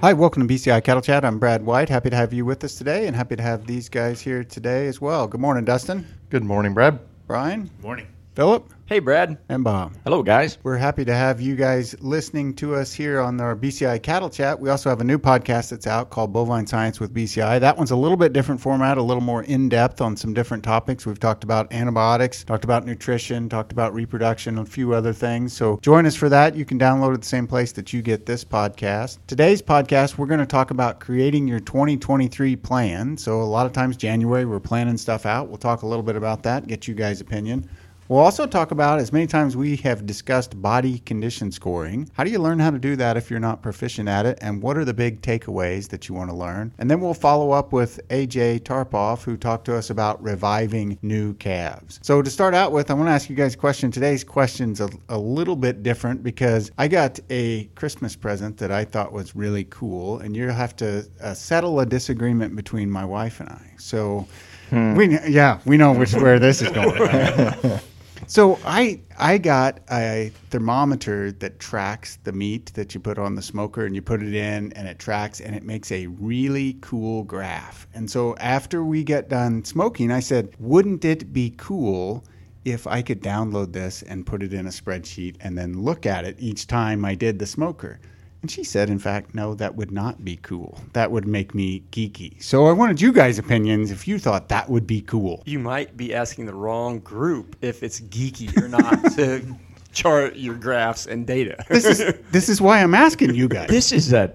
Hi, 0.00 0.12
welcome 0.12 0.46
to 0.46 0.54
BCI 0.54 0.84
Cattle 0.84 1.02
Chat. 1.02 1.24
I'm 1.24 1.40
Brad 1.40 1.66
White. 1.66 1.88
Happy 1.88 2.08
to 2.08 2.14
have 2.14 2.32
you 2.32 2.44
with 2.44 2.62
us 2.62 2.76
today 2.76 3.08
and 3.08 3.16
happy 3.16 3.34
to 3.34 3.42
have 3.42 3.66
these 3.66 3.88
guys 3.88 4.20
here 4.20 4.44
today 4.44 4.86
as 4.86 5.00
well. 5.00 5.26
Good 5.26 5.40
morning, 5.40 5.64
Dustin, 5.64 6.06
Good 6.30 6.44
morning, 6.44 6.72
Brad. 6.72 7.00
Brian, 7.26 7.68
Morning. 7.82 8.06
Philip, 8.38 8.72
Hey, 8.86 9.00
Brad. 9.00 9.36
and 9.48 9.64
Bob. 9.64 9.94
Hello, 10.04 10.22
guys. 10.22 10.58
We're 10.62 10.76
happy 10.76 11.04
to 11.04 11.12
have 11.12 11.40
you 11.40 11.56
guys 11.56 11.96
listening 12.00 12.54
to 12.54 12.76
us 12.76 12.92
here 12.92 13.20
on 13.20 13.40
our 13.40 13.56
BCI 13.56 14.00
Cattle 14.00 14.30
Chat. 14.30 14.60
We 14.60 14.70
also 14.70 14.88
have 14.88 15.00
a 15.00 15.04
new 15.04 15.18
podcast 15.18 15.70
that's 15.70 15.88
out 15.88 16.10
called 16.10 16.32
Bovine 16.32 16.64
Science 16.64 17.00
with 17.00 17.12
BCI. 17.12 17.58
That 17.58 17.76
one's 17.76 17.90
a 17.90 17.96
little 17.96 18.16
bit 18.16 18.32
different 18.32 18.60
format, 18.60 18.96
a 18.96 19.02
little 19.02 19.24
more 19.24 19.42
in 19.42 19.68
depth 19.68 20.00
on 20.00 20.16
some 20.16 20.34
different 20.34 20.62
topics. 20.62 21.04
We've 21.04 21.18
talked 21.18 21.42
about 21.42 21.72
antibiotics, 21.72 22.44
talked 22.44 22.62
about 22.62 22.86
nutrition, 22.86 23.48
talked 23.48 23.72
about 23.72 23.92
reproduction, 23.92 24.56
and 24.56 24.68
a 24.68 24.70
few 24.70 24.94
other 24.94 25.12
things. 25.12 25.52
So 25.52 25.80
join 25.82 26.06
us 26.06 26.14
for 26.14 26.28
that. 26.28 26.54
You 26.54 26.64
can 26.64 26.78
download 26.78 27.16
it 27.16 27.22
the 27.22 27.26
same 27.26 27.48
place 27.48 27.72
that 27.72 27.92
you 27.92 28.02
get 28.02 28.24
this 28.24 28.44
podcast. 28.44 29.18
Today's 29.26 29.60
podcast, 29.60 30.16
we're 30.16 30.26
going 30.26 30.38
to 30.38 30.46
talk 30.46 30.70
about 30.70 31.00
creating 31.00 31.48
your 31.48 31.58
2023 31.58 32.54
plan. 32.54 33.16
So 33.16 33.42
a 33.42 33.42
lot 33.42 33.66
of 33.66 33.72
times, 33.72 33.96
January, 33.96 34.44
we're 34.44 34.60
planning 34.60 34.96
stuff 34.96 35.26
out. 35.26 35.48
We'll 35.48 35.58
talk 35.58 35.82
a 35.82 35.86
little 35.86 36.04
bit 36.04 36.14
about 36.14 36.44
that, 36.44 36.68
get 36.68 36.86
you 36.86 36.94
guys' 36.94 37.20
opinion. 37.20 37.68
We'll 38.08 38.20
also 38.20 38.46
talk 38.46 38.70
about, 38.70 39.00
as 39.00 39.12
many 39.12 39.26
times 39.26 39.54
we 39.54 39.76
have 39.76 40.06
discussed, 40.06 40.62
body 40.62 41.00
condition 41.00 41.52
scoring. 41.52 42.10
How 42.14 42.24
do 42.24 42.30
you 42.30 42.38
learn 42.38 42.58
how 42.58 42.70
to 42.70 42.78
do 42.78 42.96
that 42.96 43.18
if 43.18 43.30
you're 43.30 43.38
not 43.38 43.60
proficient 43.60 44.08
at 44.08 44.24
it? 44.24 44.38
And 44.40 44.62
what 44.62 44.78
are 44.78 44.84
the 44.86 44.94
big 44.94 45.20
takeaways 45.20 45.88
that 45.90 46.08
you 46.08 46.14
want 46.14 46.30
to 46.30 46.36
learn? 46.36 46.72
And 46.78 46.90
then 46.90 47.02
we'll 47.02 47.12
follow 47.12 47.50
up 47.50 47.70
with 47.70 48.00
AJ 48.08 48.60
Tarpoff, 48.60 49.24
who 49.24 49.36
talked 49.36 49.66
to 49.66 49.76
us 49.76 49.90
about 49.90 50.22
reviving 50.22 50.98
new 51.02 51.34
calves. 51.34 52.00
So 52.02 52.22
to 52.22 52.30
start 52.30 52.54
out 52.54 52.72
with, 52.72 52.90
I 52.90 52.94
want 52.94 53.08
to 53.08 53.12
ask 53.12 53.28
you 53.28 53.36
guys 53.36 53.52
a 53.52 53.58
question. 53.58 53.90
Today's 53.90 54.24
question's 54.24 54.80
a, 54.80 54.88
a 55.10 55.18
little 55.18 55.56
bit 55.56 55.82
different 55.82 56.22
because 56.22 56.70
I 56.78 56.88
got 56.88 57.20
a 57.28 57.64
Christmas 57.74 58.16
present 58.16 58.56
that 58.56 58.72
I 58.72 58.86
thought 58.86 59.12
was 59.12 59.36
really 59.36 59.64
cool, 59.64 60.20
and 60.20 60.34
you'll 60.34 60.54
have 60.54 60.74
to 60.76 61.06
uh, 61.20 61.34
settle 61.34 61.78
a 61.80 61.84
disagreement 61.84 62.56
between 62.56 62.90
my 62.90 63.04
wife 63.04 63.40
and 63.40 63.50
I. 63.50 63.74
So. 63.76 64.26
We 64.70 65.18
yeah, 65.26 65.60
we 65.64 65.78
know 65.78 65.92
which 65.92 66.12
where 66.12 66.38
this 66.38 66.60
is 66.60 66.68
going. 66.68 67.80
So 68.26 68.58
I 68.64 69.00
I 69.16 69.38
got 69.38 69.80
a 69.90 70.32
thermometer 70.50 71.32
that 71.32 71.58
tracks 71.58 72.18
the 72.24 72.32
meat 72.32 72.72
that 72.74 72.94
you 72.94 73.00
put 73.00 73.18
on 73.18 73.34
the 73.34 73.42
smoker 73.42 73.86
and 73.86 73.94
you 73.94 74.02
put 74.02 74.22
it 74.22 74.34
in 74.34 74.72
and 74.72 74.88
it 74.88 74.98
tracks 74.98 75.40
and 75.40 75.54
it 75.54 75.62
makes 75.62 75.90
a 75.92 76.06
really 76.08 76.76
cool 76.80 77.24
graph. 77.24 77.86
And 77.94 78.10
so 78.10 78.36
after 78.36 78.84
we 78.84 79.04
get 79.04 79.28
done 79.28 79.64
smoking, 79.64 80.10
I 80.10 80.20
said, 80.20 80.50
"Wouldn't 80.58 81.04
it 81.04 81.32
be 81.32 81.54
cool 81.56 82.24
if 82.64 82.86
I 82.86 83.02
could 83.02 83.22
download 83.22 83.72
this 83.72 84.02
and 84.02 84.26
put 84.26 84.42
it 84.42 84.52
in 84.52 84.66
a 84.66 84.70
spreadsheet 84.70 85.36
and 85.40 85.56
then 85.56 85.82
look 85.82 86.04
at 86.04 86.24
it 86.24 86.36
each 86.38 86.66
time 86.66 87.04
I 87.04 87.14
did 87.14 87.38
the 87.38 87.46
smoker?" 87.46 88.00
And 88.40 88.50
she 88.50 88.62
said, 88.62 88.88
in 88.88 88.98
fact, 88.98 89.34
no, 89.34 89.54
that 89.54 89.74
would 89.74 89.90
not 89.90 90.24
be 90.24 90.36
cool. 90.36 90.80
That 90.92 91.10
would 91.10 91.26
make 91.26 91.54
me 91.54 91.82
geeky. 91.90 92.40
So 92.42 92.66
I 92.66 92.72
wanted 92.72 93.00
you 93.00 93.12
guys' 93.12 93.38
opinions 93.38 93.90
if 93.90 94.06
you 94.06 94.18
thought 94.18 94.48
that 94.48 94.68
would 94.68 94.86
be 94.86 95.00
cool. 95.00 95.42
You 95.44 95.58
might 95.58 95.96
be 95.96 96.14
asking 96.14 96.46
the 96.46 96.54
wrong 96.54 97.00
group 97.00 97.56
if 97.62 97.82
it's 97.82 98.00
geeky 98.00 98.56
or 98.62 98.68
not 98.68 99.12
to 99.16 99.56
chart 99.92 100.36
your 100.36 100.54
graphs 100.54 101.06
and 101.06 101.26
data. 101.26 101.64
This 101.68 101.84
is 101.84 102.14
this 102.30 102.48
is 102.48 102.60
why 102.60 102.80
I'm 102.80 102.94
asking 102.94 103.34
you 103.34 103.48
guys. 103.48 103.68
This 103.68 103.92
is 103.92 104.12
a 104.12 104.32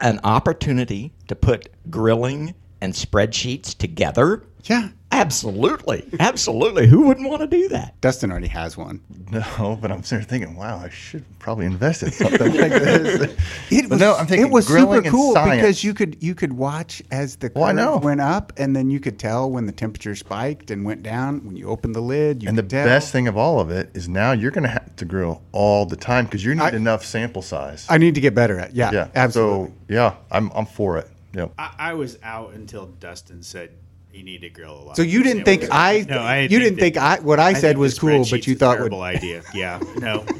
an 0.00 0.20
opportunity 0.22 1.12
to 1.26 1.34
put 1.34 1.68
grilling 1.90 2.54
and 2.80 2.92
spreadsheets 2.92 3.76
together. 3.76 4.44
Yeah. 4.64 4.88
Absolutely, 5.10 6.04
absolutely. 6.20 6.86
Who 6.86 7.06
wouldn't 7.06 7.28
want 7.28 7.40
to 7.40 7.46
do 7.46 7.68
that? 7.70 7.98
Dustin 8.00 8.30
already 8.30 8.46
has 8.48 8.76
one. 8.76 9.00
No, 9.30 9.78
but 9.80 9.90
I'm 9.90 10.02
sitting 10.02 10.20
there 10.20 10.28
thinking, 10.28 10.56
wow, 10.56 10.78
I 10.78 10.90
should 10.90 11.24
probably 11.38 11.66
invest 11.66 12.02
in 12.02 12.10
something 12.12 12.54
like 12.54 12.70
this. 12.72 13.34
It 13.70 13.90
was, 13.90 14.00
no, 14.00 14.14
I'm 14.14 14.26
thinking 14.26 14.46
it 14.46 14.52
was 14.52 14.66
super 14.66 15.02
cool 15.02 15.34
because 15.34 15.82
you 15.84 15.92
could 15.94 16.22
you 16.22 16.34
could 16.34 16.52
watch 16.52 17.02
as 17.10 17.36
the 17.36 17.48
curve 17.48 17.56
Well, 17.56 17.64
I 17.64 17.72
know. 17.72 17.96
went 17.98 18.20
up, 18.20 18.52
and 18.58 18.74
then 18.76 18.90
you 18.90 19.00
could 19.00 19.18
tell 19.18 19.50
when 19.50 19.66
the 19.66 19.72
temperature 19.72 20.14
spiked 20.14 20.70
and 20.70 20.84
went 20.84 21.02
down. 21.02 21.44
When 21.44 21.56
you 21.56 21.68
opened 21.68 21.94
the 21.94 22.00
lid, 22.00 22.42
you 22.42 22.48
And 22.48 22.56
the 22.56 22.62
tell. 22.62 22.84
best 22.84 23.10
thing 23.12 23.28
of 23.28 23.36
all 23.36 23.60
of 23.60 23.70
it 23.70 23.90
is 23.94 24.08
now 24.08 24.32
you're 24.32 24.50
going 24.50 24.64
to 24.64 24.70
have 24.70 24.94
to 24.96 25.04
grill 25.04 25.42
all 25.52 25.84
the 25.86 25.96
time 25.96 26.24
because 26.26 26.44
you 26.44 26.54
need 26.54 26.62
I- 26.62 26.70
enough 26.70 27.04
sample 27.04 27.42
size. 27.42 27.86
I 27.88 27.98
need 27.98 28.14
to 28.14 28.20
get 28.20 28.34
better 28.34 28.58
at. 28.58 28.74
Yeah, 28.74 28.90
yeah, 28.92 29.08
absolutely. 29.14 29.68
So 29.68 29.72
yeah, 29.88 30.14
I'm 30.30 30.50
I'm 30.54 30.66
for 30.66 30.98
it. 30.98 31.08
Yep. 31.34 31.52
I, 31.58 31.74
I 31.78 31.94
was 31.94 32.18
out 32.22 32.54
until 32.54 32.86
Dustin 32.86 33.42
said 33.42 33.70
you 34.18 34.24
need 34.24 34.40
to 34.42 34.50
grill 34.50 34.78
a 34.78 34.82
lot. 34.82 34.96
So, 34.96 35.02
you 35.02 35.22
didn't 35.22 35.44
think. 35.44 35.64
I? 35.70 36.04
No, 36.08 36.18
I 36.18 36.40
you 36.40 36.58
didn't 36.58 36.78
think 36.78 36.96
I? 36.96 37.20
What 37.20 37.38
I, 37.40 37.54
said 37.54 37.78
was 37.78 37.98
cool, 37.98 38.26
but 38.30 38.46
you 38.46 38.54
thought 38.54 38.78
would. 38.78 38.90
terrible 38.90 39.02
idea. 39.02 39.42
Yeah, 39.54 39.80
no. 39.96 40.26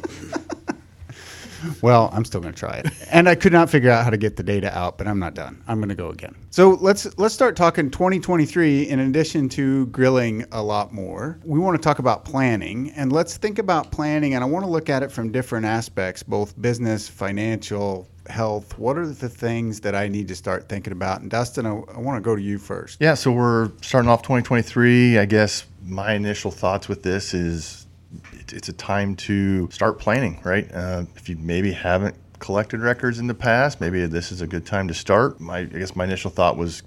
Well, 1.82 2.10
I'm 2.12 2.24
still 2.24 2.40
going 2.40 2.54
to 2.54 2.58
try 2.58 2.76
it. 2.78 2.86
And 3.10 3.28
I 3.28 3.34
could 3.34 3.52
not 3.52 3.70
figure 3.70 3.90
out 3.90 4.04
how 4.04 4.10
to 4.10 4.16
get 4.16 4.36
the 4.36 4.42
data 4.42 4.76
out, 4.76 4.98
but 4.98 5.06
I'm 5.06 5.18
not 5.18 5.34
done. 5.34 5.62
I'm 5.66 5.78
going 5.78 5.88
to 5.88 5.94
go 5.94 6.10
again. 6.10 6.34
So 6.50 6.70
let's 6.80 7.18
let's 7.18 7.34
start 7.34 7.56
talking 7.56 7.90
2023 7.90 8.88
in 8.88 9.00
addition 9.00 9.48
to 9.50 9.86
grilling 9.86 10.44
a 10.52 10.62
lot 10.62 10.92
more. 10.92 11.38
We 11.44 11.58
want 11.58 11.80
to 11.80 11.82
talk 11.82 11.98
about 11.98 12.24
planning 12.24 12.90
and 12.96 13.12
let's 13.12 13.36
think 13.36 13.58
about 13.58 13.90
planning 13.90 14.34
and 14.34 14.44
I 14.44 14.46
want 14.46 14.64
to 14.64 14.70
look 14.70 14.88
at 14.88 15.02
it 15.02 15.10
from 15.10 15.32
different 15.32 15.66
aspects, 15.66 16.22
both 16.22 16.60
business, 16.60 17.08
financial, 17.08 18.08
health. 18.28 18.78
What 18.78 18.96
are 18.98 19.06
the 19.06 19.28
things 19.28 19.80
that 19.80 19.94
I 19.94 20.08
need 20.08 20.28
to 20.28 20.34
start 20.34 20.68
thinking 20.68 20.92
about? 20.92 21.20
And 21.20 21.30
Dustin, 21.30 21.66
I, 21.66 21.70
I 21.70 21.98
want 21.98 22.16
to 22.16 22.20
go 22.20 22.36
to 22.36 22.42
you 22.42 22.58
first. 22.58 22.98
Yeah, 23.00 23.14
so 23.14 23.32
we're 23.32 23.70
starting 23.82 24.10
off 24.10 24.22
2023. 24.22 25.18
I 25.18 25.24
guess 25.24 25.66
my 25.84 26.12
initial 26.14 26.50
thoughts 26.50 26.88
with 26.88 27.02
this 27.02 27.34
is 27.34 27.86
it, 28.32 28.52
it's 28.52 28.68
a 28.68 28.72
time 28.72 29.16
to 29.16 29.70
start 29.70 29.98
planning, 29.98 30.40
right? 30.44 30.70
Uh, 30.72 31.04
if 31.16 31.28
you 31.28 31.36
maybe 31.36 31.72
haven't 31.72 32.16
collected 32.38 32.80
records 32.80 33.18
in 33.18 33.26
the 33.26 33.34
past, 33.34 33.80
maybe 33.80 34.06
this 34.06 34.30
is 34.30 34.40
a 34.40 34.46
good 34.46 34.64
time 34.64 34.88
to 34.88 34.94
start. 34.94 35.40
My, 35.40 35.58
I 35.58 35.64
guess 35.64 35.96
my 35.96 36.04
initial 36.04 36.30
thought 36.30 36.56
was 36.56 36.82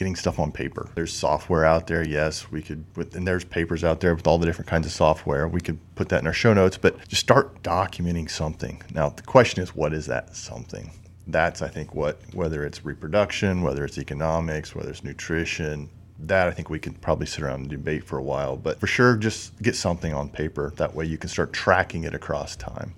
getting 0.00 0.16
stuff 0.16 0.38
on 0.38 0.50
paper. 0.50 0.88
There's 0.94 1.12
software 1.12 1.66
out 1.66 1.86
there, 1.86 2.02
yes, 2.02 2.50
we 2.50 2.62
could, 2.62 2.86
with, 2.96 3.14
and 3.14 3.28
there's 3.28 3.44
papers 3.44 3.84
out 3.84 4.00
there 4.00 4.14
with 4.14 4.26
all 4.26 4.38
the 4.38 4.46
different 4.46 4.66
kinds 4.66 4.86
of 4.86 4.92
software. 4.92 5.46
We 5.46 5.60
could 5.60 5.78
put 5.94 6.08
that 6.08 6.22
in 6.22 6.26
our 6.26 6.32
show 6.32 6.54
notes, 6.54 6.78
but 6.78 7.06
just 7.06 7.20
start 7.20 7.62
documenting 7.62 8.30
something. 8.30 8.82
Now, 8.94 9.10
the 9.10 9.22
question 9.22 9.62
is, 9.62 9.76
what 9.76 9.92
is 9.92 10.06
that 10.06 10.34
something? 10.34 10.90
That's, 11.26 11.60
I 11.60 11.68
think, 11.68 11.94
what, 11.94 12.18
whether 12.32 12.64
it's 12.64 12.82
reproduction, 12.82 13.60
whether 13.60 13.84
it's 13.84 13.98
economics, 13.98 14.74
whether 14.74 14.88
it's 14.88 15.04
nutrition, 15.04 15.90
that 16.20 16.48
I 16.48 16.50
think 16.50 16.70
we 16.70 16.78
could 16.78 16.98
probably 17.02 17.26
sit 17.26 17.44
around 17.44 17.60
and 17.60 17.68
debate 17.68 18.02
for 18.02 18.16
a 18.16 18.22
while. 18.22 18.56
But 18.56 18.80
for 18.80 18.86
sure, 18.86 19.18
just 19.18 19.60
get 19.60 19.76
something 19.76 20.14
on 20.14 20.30
paper. 20.30 20.72
That 20.76 20.94
way 20.94 21.04
you 21.04 21.18
can 21.18 21.28
start 21.28 21.52
tracking 21.52 22.04
it 22.04 22.14
across 22.14 22.56
time. 22.56 22.94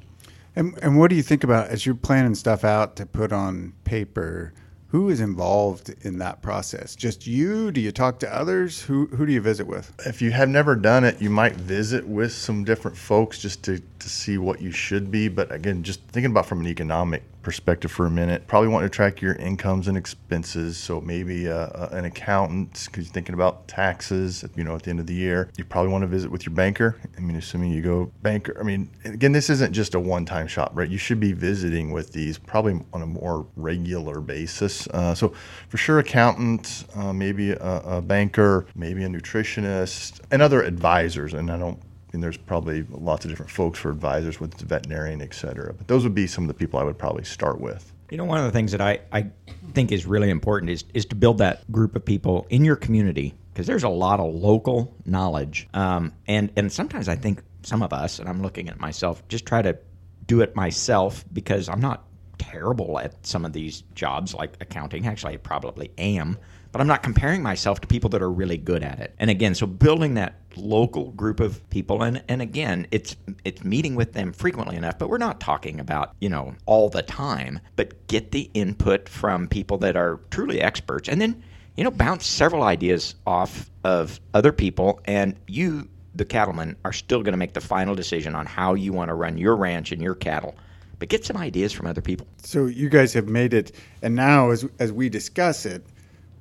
And, 0.54 0.78
and 0.80 0.96
what 0.96 1.10
do 1.10 1.16
you 1.16 1.22
think 1.24 1.42
about 1.42 1.66
as 1.66 1.84
you're 1.84 1.96
planning 1.96 2.36
stuff 2.36 2.62
out 2.62 2.94
to 2.94 3.06
put 3.06 3.32
on 3.32 3.72
paper? 3.82 4.52
Who 4.92 5.08
is 5.08 5.22
involved 5.22 5.94
in 6.02 6.18
that 6.18 6.42
process? 6.42 6.94
Just 6.94 7.26
you? 7.26 7.72
Do 7.72 7.80
you 7.80 7.92
talk 7.92 8.18
to 8.18 8.30
others? 8.30 8.82
Who 8.82 9.06
who 9.06 9.24
do 9.24 9.32
you 9.32 9.40
visit 9.40 9.66
with? 9.66 9.90
If 10.04 10.20
you 10.20 10.32
have 10.32 10.50
never 10.50 10.76
done 10.76 11.02
it, 11.02 11.18
you 11.18 11.30
might 11.30 11.54
visit 11.54 12.06
with 12.06 12.30
some 12.30 12.62
different 12.62 12.98
folks 12.98 13.38
just 13.38 13.62
to, 13.62 13.80
to 14.00 14.08
see 14.10 14.36
what 14.36 14.60
you 14.60 14.70
should 14.70 15.10
be. 15.10 15.28
But 15.28 15.50
again, 15.50 15.82
just 15.82 16.02
thinking 16.08 16.32
about 16.32 16.44
from 16.44 16.60
an 16.60 16.66
economic 16.66 17.22
perspective 17.42 17.90
for 17.90 18.06
a 18.06 18.10
minute, 18.10 18.46
probably 18.46 18.68
want 18.68 18.84
to 18.84 18.88
track 18.88 19.20
your 19.20 19.34
incomes 19.34 19.88
and 19.88 19.96
expenses. 19.96 20.76
So 20.76 21.00
maybe 21.00 21.48
uh, 21.48 21.54
uh, 21.54 21.88
an 21.92 22.04
accountant, 22.04 22.86
because 22.86 23.06
you're 23.06 23.12
thinking 23.12 23.34
about 23.34 23.68
taxes, 23.68 24.44
you 24.54 24.64
know, 24.64 24.74
at 24.74 24.82
the 24.82 24.90
end 24.90 25.00
of 25.00 25.06
the 25.06 25.14
year. 25.14 25.50
You 25.56 25.64
probably 25.64 25.92
want 25.92 26.02
to 26.02 26.08
visit 26.08 26.30
with 26.30 26.46
your 26.46 26.54
banker. 26.54 26.96
I 27.16 27.20
mean, 27.20 27.36
assuming 27.36 27.72
you 27.72 27.82
go 27.82 28.12
banker. 28.22 28.56
I 28.58 28.62
mean, 28.62 28.90
again, 29.04 29.32
this 29.32 29.50
isn't 29.50 29.72
just 29.72 29.94
a 29.94 30.00
one-time 30.00 30.46
shop, 30.46 30.72
right? 30.74 30.88
You 30.88 30.98
should 30.98 31.20
be 31.20 31.32
visiting 31.32 31.92
with 31.92 32.12
these 32.12 32.38
probably 32.38 32.80
on 32.92 33.02
a 33.02 33.06
more 33.06 33.46
regular 33.56 34.20
basis. 34.20 34.86
Uh, 34.88 35.14
so 35.14 35.32
for 35.68 35.76
sure, 35.76 35.98
accountant, 35.98 36.84
uh, 36.94 37.12
maybe 37.12 37.50
a, 37.52 37.76
a 37.84 38.02
banker, 38.02 38.66
maybe 38.74 39.04
a 39.04 39.08
nutritionist, 39.08 40.20
and 40.30 40.42
other 40.42 40.62
advisors. 40.62 41.34
And 41.34 41.50
I 41.50 41.58
don't 41.58 41.78
and 42.12 42.22
there's 42.22 42.36
probably 42.36 42.84
lots 42.90 43.24
of 43.24 43.30
different 43.30 43.50
folks 43.50 43.78
for 43.78 43.90
advisors 43.90 44.40
with 44.40 44.54
veterinarian, 44.60 45.22
et 45.22 45.34
cetera. 45.34 45.72
But 45.72 45.88
those 45.88 46.04
would 46.04 46.14
be 46.14 46.26
some 46.26 46.44
of 46.44 46.48
the 46.48 46.54
people 46.54 46.78
I 46.78 46.84
would 46.84 46.98
probably 46.98 47.24
start 47.24 47.60
with. 47.60 47.92
You 48.10 48.18
know, 48.18 48.24
one 48.24 48.38
of 48.38 48.44
the 48.44 48.50
things 48.50 48.72
that 48.72 48.80
I, 48.82 49.00
I 49.10 49.26
think 49.72 49.90
is 49.90 50.04
really 50.04 50.28
important 50.28 50.70
is, 50.70 50.84
is 50.92 51.06
to 51.06 51.14
build 51.14 51.38
that 51.38 51.70
group 51.72 51.96
of 51.96 52.04
people 52.04 52.46
in 52.50 52.64
your 52.64 52.76
community 52.76 53.34
because 53.52 53.66
there's 53.66 53.84
a 53.84 53.88
lot 53.88 54.20
of 54.20 54.34
local 54.34 54.94
knowledge. 55.06 55.68
Um, 55.72 56.12
and, 56.26 56.52
and 56.56 56.70
sometimes 56.70 57.08
I 57.08 57.16
think 57.16 57.42
some 57.62 57.82
of 57.82 57.92
us, 57.92 58.18
and 58.18 58.28
I'm 58.28 58.42
looking 58.42 58.68
at 58.68 58.78
myself, 58.78 59.26
just 59.28 59.46
try 59.46 59.62
to 59.62 59.78
do 60.26 60.42
it 60.42 60.54
myself 60.54 61.24
because 61.32 61.68
I'm 61.68 61.80
not 61.80 62.04
terrible 62.38 62.98
at 62.98 63.26
some 63.26 63.44
of 63.44 63.52
these 63.52 63.82
jobs 63.94 64.34
like 64.34 64.56
accounting. 64.60 65.06
Actually, 65.06 65.34
I 65.34 65.36
probably 65.38 65.90
am. 65.96 66.38
But 66.72 66.80
I'm 66.80 66.86
not 66.86 67.02
comparing 67.02 67.42
myself 67.42 67.80
to 67.82 67.86
people 67.86 68.08
that 68.10 68.22
are 68.22 68.30
really 68.30 68.56
good 68.56 68.82
at 68.82 68.98
it. 68.98 69.14
And 69.18 69.28
again, 69.28 69.54
so 69.54 69.66
building 69.66 70.14
that 70.14 70.34
local 70.56 71.12
group 71.12 71.38
of 71.38 71.68
people 71.70 72.02
and, 72.02 72.22
and 72.28 72.40
again, 72.40 72.86
it's 72.90 73.14
it's 73.44 73.62
meeting 73.62 73.94
with 73.94 74.14
them 74.14 74.32
frequently 74.32 74.76
enough, 74.76 74.98
but 74.98 75.08
we're 75.08 75.18
not 75.18 75.38
talking 75.38 75.78
about, 75.80 76.14
you 76.20 76.30
know, 76.30 76.54
all 76.66 76.88
the 76.88 77.02
time, 77.02 77.60
but 77.76 78.06
get 78.06 78.32
the 78.32 78.50
input 78.54 79.08
from 79.08 79.48
people 79.48 79.78
that 79.78 79.96
are 79.96 80.20
truly 80.30 80.60
experts 80.60 81.08
and 81.08 81.20
then, 81.20 81.42
you 81.76 81.84
know, 81.84 81.90
bounce 81.90 82.26
several 82.26 82.62
ideas 82.62 83.14
off 83.26 83.70
of 83.84 84.18
other 84.32 84.52
people 84.52 85.00
and 85.04 85.36
you 85.46 85.88
the 86.14 86.24
cattlemen 86.24 86.76
are 86.84 86.92
still 86.92 87.22
going 87.22 87.32
to 87.32 87.38
make 87.38 87.54
the 87.54 87.60
final 87.60 87.94
decision 87.94 88.34
on 88.34 88.44
how 88.44 88.74
you 88.74 88.92
want 88.92 89.08
to 89.08 89.14
run 89.14 89.38
your 89.38 89.56
ranch 89.56 89.92
and 89.92 90.02
your 90.02 90.14
cattle 90.14 90.54
but 91.02 91.08
get 91.08 91.24
some 91.24 91.36
ideas 91.36 91.72
from 91.72 91.88
other 91.88 92.00
people. 92.00 92.28
So 92.44 92.66
you 92.66 92.88
guys 92.88 93.12
have 93.14 93.26
made 93.26 93.54
it, 93.54 93.72
and 94.02 94.14
now 94.14 94.50
as 94.50 94.64
as 94.78 94.92
we 94.92 95.08
discuss 95.08 95.66
it, 95.66 95.84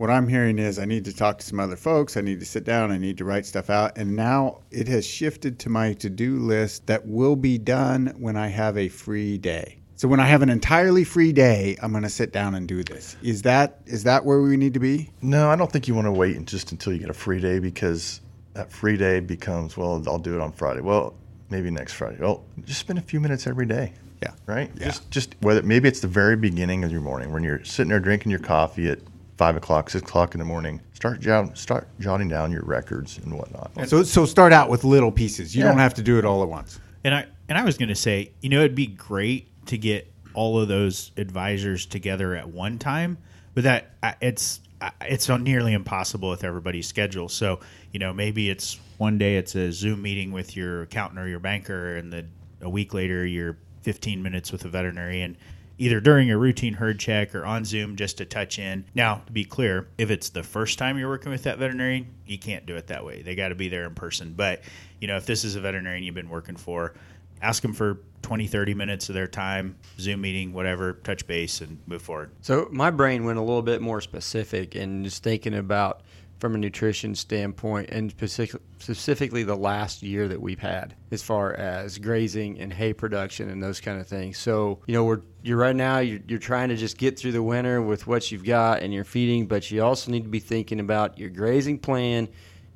what 0.01 0.09
I'm 0.09 0.27
hearing 0.27 0.57
is 0.57 0.79
I 0.79 0.85
need 0.85 1.05
to 1.05 1.15
talk 1.15 1.37
to 1.37 1.45
some 1.45 1.59
other 1.59 1.75
folks. 1.75 2.17
I 2.17 2.21
need 2.21 2.39
to 2.39 2.45
sit 2.45 2.63
down. 2.63 2.91
I 2.91 2.97
need 2.97 3.19
to 3.19 3.23
write 3.23 3.45
stuff 3.45 3.69
out. 3.69 3.99
And 3.99 4.15
now 4.15 4.61
it 4.71 4.87
has 4.87 5.05
shifted 5.05 5.59
to 5.59 5.69
my 5.69 5.93
to 5.93 6.09
do 6.09 6.39
list 6.39 6.87
that 6.87 7.05
will 7.05 7.35
be 7.35 7.59
done 7.59 8.15
when 8.17 8.35
I 8.35 8.47
have 8.47 8.79
a 8.79 8.89
free 8.89 9.37
day. 9.37 9.77
So 9.97 10.07
when 10.07 10.19
I 10.19 10.25
have 10.25 10.41
an 10.41 10.49
entirely 10.49 11.03
free 11.03 11.31
day, 11.31 11.77
I'm 11.83 11.91
going 11.91 12.01
to 12.01 12.09
sit 12.09 12.33
down 12.33 12.55
and 12.55 12.67
do 12.67 12.83
this. 12.83 13.15
Is 13.21 13.43
that 13.43 13.81
is 13.85 14.03
that 14.05 14.25
where 14.25 14.41
we 14.41 14.57
need 14.57 14.73
to 14.73 14.79
be? 14.79 15.11
No, 15.21 15.51
I 15.51 15.55
don't 15.55 15.71
think 15.71 15.87
you 15.87 15.93
want 15.93 16.07
to 16.07 16.11
wait 16.11 16.43
just 16.45 16.71
until 16.71 16.93
you 16.93 16.97
get 16.97 17.11
a 17.11 17.13
free 17.13 17.39
day 17.39 17.59
because 17.59 18.21
that 18.55 18.71
free 18.71 18.97
day 18.97 19.19
becomes 19.19 19.77
well, 19.77 20.01
I'll 20.07 20.17
do 20.17 20.33
it 20.33 20.41
on 20.41 20.51
Friday. 20.51 20.81
Well, 20.81 21.13
maybe 21.51 21.69
next 21.69 21.93
Friday. 21.93 22.17
Well, 22.19 22.43
just 22.65 22.79
spend 22.79 22.97
a 22.97 23.03
few 23.03 23.19
minutes 23.19 23.45
every 23.45 23.67
day. 23.67 23.93
Yeah. 24.23 24.31
Right. 24.47 24.71
Yeah. 24.77 24.85
Just 24.85 25.11
just 25.11 25.35
whether 25.41 25.61
maybe 25.61 25.87
it's 25.87 25.99
the 25.99 26.07
very 26.07 26.35
beginning 26.35 26.83
of 26.83 26.91
your 26.91 27.01
morning 27.01 27.31
when 27.31 27.43
you're 27.43 27.63
sitting 27.63 27.89
there 27.89 27.99
drinking 27.99 28.31
your 28.31 28.39
coffee 28.39 28.89
at 28.89 28.97
five 29.41 29.55
o'clock, 29.55 29.89
six 29.89 30.03
o'clock 30.03 30.35
in 30.35 30.39
the 30.39 30.45
morning. 30.45 30.79
Start 30.93 31.19
jot, 31.19 31.57
start 31.57 31.87
jotting 31.99 32.27
down 32.27 32.51
your 32.51 32.61
records 32.63 33.17
and 33.17 33.33
whatnot. 33.33 33.71
So 33.89 34.03
so 34.03 34.23
start 34.23 34.53
out 34.53 34.69
with 34.69 34.83
little 34.83 35.11
pieces. 35.11 35.55
You 35.55 35.63
Yeah. 35.63 35.69
don't 35.69 35.79
have 35.79 35.95
to 35.95 36.03
do 36.03 36.19
it 36.19 36.25
all 36.25 36.43
at 36.43 36.47
once. 36.47 36.79
And 37.03 37.15
I 37.15 37.25
and 37.49 37.57
I 37.57 37.63
was 37.63 37.75
going 37.75 37.89
to 37.89 37.95
say, 37.95 38.33
you 38.41 38.49
know, 38.49 38.59
it'd 38.59 38.75
be 38.75 38.85
great 38.85 39.47
to 39.65 39.79
get 39.79 40.13
all 40.35 40.59
of 40.61 40.67
those 40.67 41.09
advisors 41.17 41.87
together 41.87 42.35
at 42.35 42.49
one 42.49 42.77
time, 42.77 43.17
but 43.55 43.63
that 43.63 43.95
it's 44.21 44.59
it's 45.01 45.27
nearly 45.27 45.73
impossible 45.73 46.29
with 46.29 46.43
everybody's 46.43 46.85
schedule. 46.85 47.27
So, 47.27 47.61
you 47.91 47.99
know, 47.99 48.13
maybe 48.13 48.47
it's 48.47 48.79
one 48.99 49.17
day 49.17 49.37
it's 49.37 49.55
a 49.55 49.71
Zoom 49.71 50.03
meeting 50.03 50.31
with 50.31 50.55
your 50.55 50.83
accountant 50.83 51.19
or 51.19 51.27
your 51.27 51.39
banker, 51.39 51.95
and 51.95 52.13
then 52.13 52.29
a 52.61 52.69
week 52.69 52.93
later 52.93 53.25
you're 53.25 53.57
15 53.81 54.21
minutes 54.21 54.51
with 54.51 54.65
a 54.65 54.69
veterinarian. 54.69 55.35
Either 55.81 55.99
during 55.99 56.29
a 56.29 56.37
routine 56.37 56.75
herd 56.75 56.99
check 56.99 57.33
or 57.33 57.43
on 57.43 57.65
Zoom 57.65 57.95
just 57.95 58.19
to 58.19 58.25
touch 58.25 58.59
in. 58.59 58.85
Now, 58.93 59.23
to 59.25 59.31
be 59.31 59.43
clear, 59.43 59.87
if 59.97 60.11
it's 60.11 60.29
the 60.29 60.43
first 60.43 60.77
time 60.77 60.95
you're 60.99 61.09
working 61.09 61.31
with 61.31 61.41
that 61.43 61.57
veterinarian, 61.57 62.05
you 62.27 62.37
can't 62.37 62.67
do 62.67 62.75
it 62.75 62.85
that 62.85 63.03
way. 63.03 63.23
They 63.23 63.33
got 63.33 63.47
to 63.49 63.55
be 63.55 63.67
there 63.67 63.87
in 63.87 63.95
person. 63.95 64.33
But, 64.37 64.61
you 64.99 65.07
know, 65.07 65.17
if 65.17 65.25
this 65.25 65.43
is 65.43 65.55
a 65.55 65.59
veterinarian 65.59 66.03
you've 66.03 66.13
been 66.13 66.29
working 66.29 66.55
for, 66.55 66.93
ask 67.41 67.63
them 67.63 67.73
for 67.73 67.97
20 68.21 68.45
30 68.45 68.75
minutes 68.75 69.09
of 69.09 69.15
their 69.15 69.25
time 69.25 69.75
zoom 69.97 70.21
meeting 70.21 70.53
whatever 70.53 70.93
touch 70.93 71.25
base 71.25 71.59
and 71.61 71.79
move 71.87 72.03
forward 72.03 72.29
So 72.41 72.67
my 72.71 72.91
brain 72.91 73.25
went 73.25 73.39
a 73.39 73.41
little 73.41 73.63
bit 73.63 73.81
more 73.81 73.99
specific 73.99 74.75
and 74.75 75.03
just 75.03 75.23
thinking 75.23 75.55
about 75.55 76.01
from 76.41 76.55
a 76.55 76.57
nutrition 76.57 77.13
standpoint 77.13 77.87
and 77.91 78.09
specific, 78.09 78.59
specifically 78.79 79.43
the 79.43 79.55
last 79.55 80.01
year 80.01 80.27
that 80.27 80.41
we've 80.41 80.59
had 80.59 80.95
as 81.11 81.21
far 81.21 81.53
as 81.53 81.99
grazing 81.99 82.59
and 82.59 82.73
hay 82.73 82.91
production 82.91 83.47
and 83.51 83.61
those 83.61 83.79
kind 83.79 84.01
of 84.01 84.07
things. 84.07 84.39
So, 84.39 84.79
you 84.87 84.95
know, 84.95 85.03
we're 85.03 85.21
you're 85.43 85.57
right 85.57 85.75
now 85.75 85.99
you're, 85.99 86.19
you're 86.27 86.39
trying 86.39 86.69
to 86.69 86.75
just 86.75 86.97
get 86.97 87.17
through 87.17 87.31
the 87.33 87.43
winter 87.43 87.81
with 87.81 88.07
what 88.07 88.31
you've 88.31 88.43
got 88.43 88.81
and 88.81 88.91
you're 88.91 89.03
feeding, 89.03 89.45
but 89.45 89.69
you 89.69 89.83
also 89.83 90.11
need 90.11 90.23
to 90.23 90.29
be 90.29 90.39
thinking 90.39 90.79
about 90.79 91.19
your 91.19 91.29
grazing 91.29 91.77
plan 91.77 92.27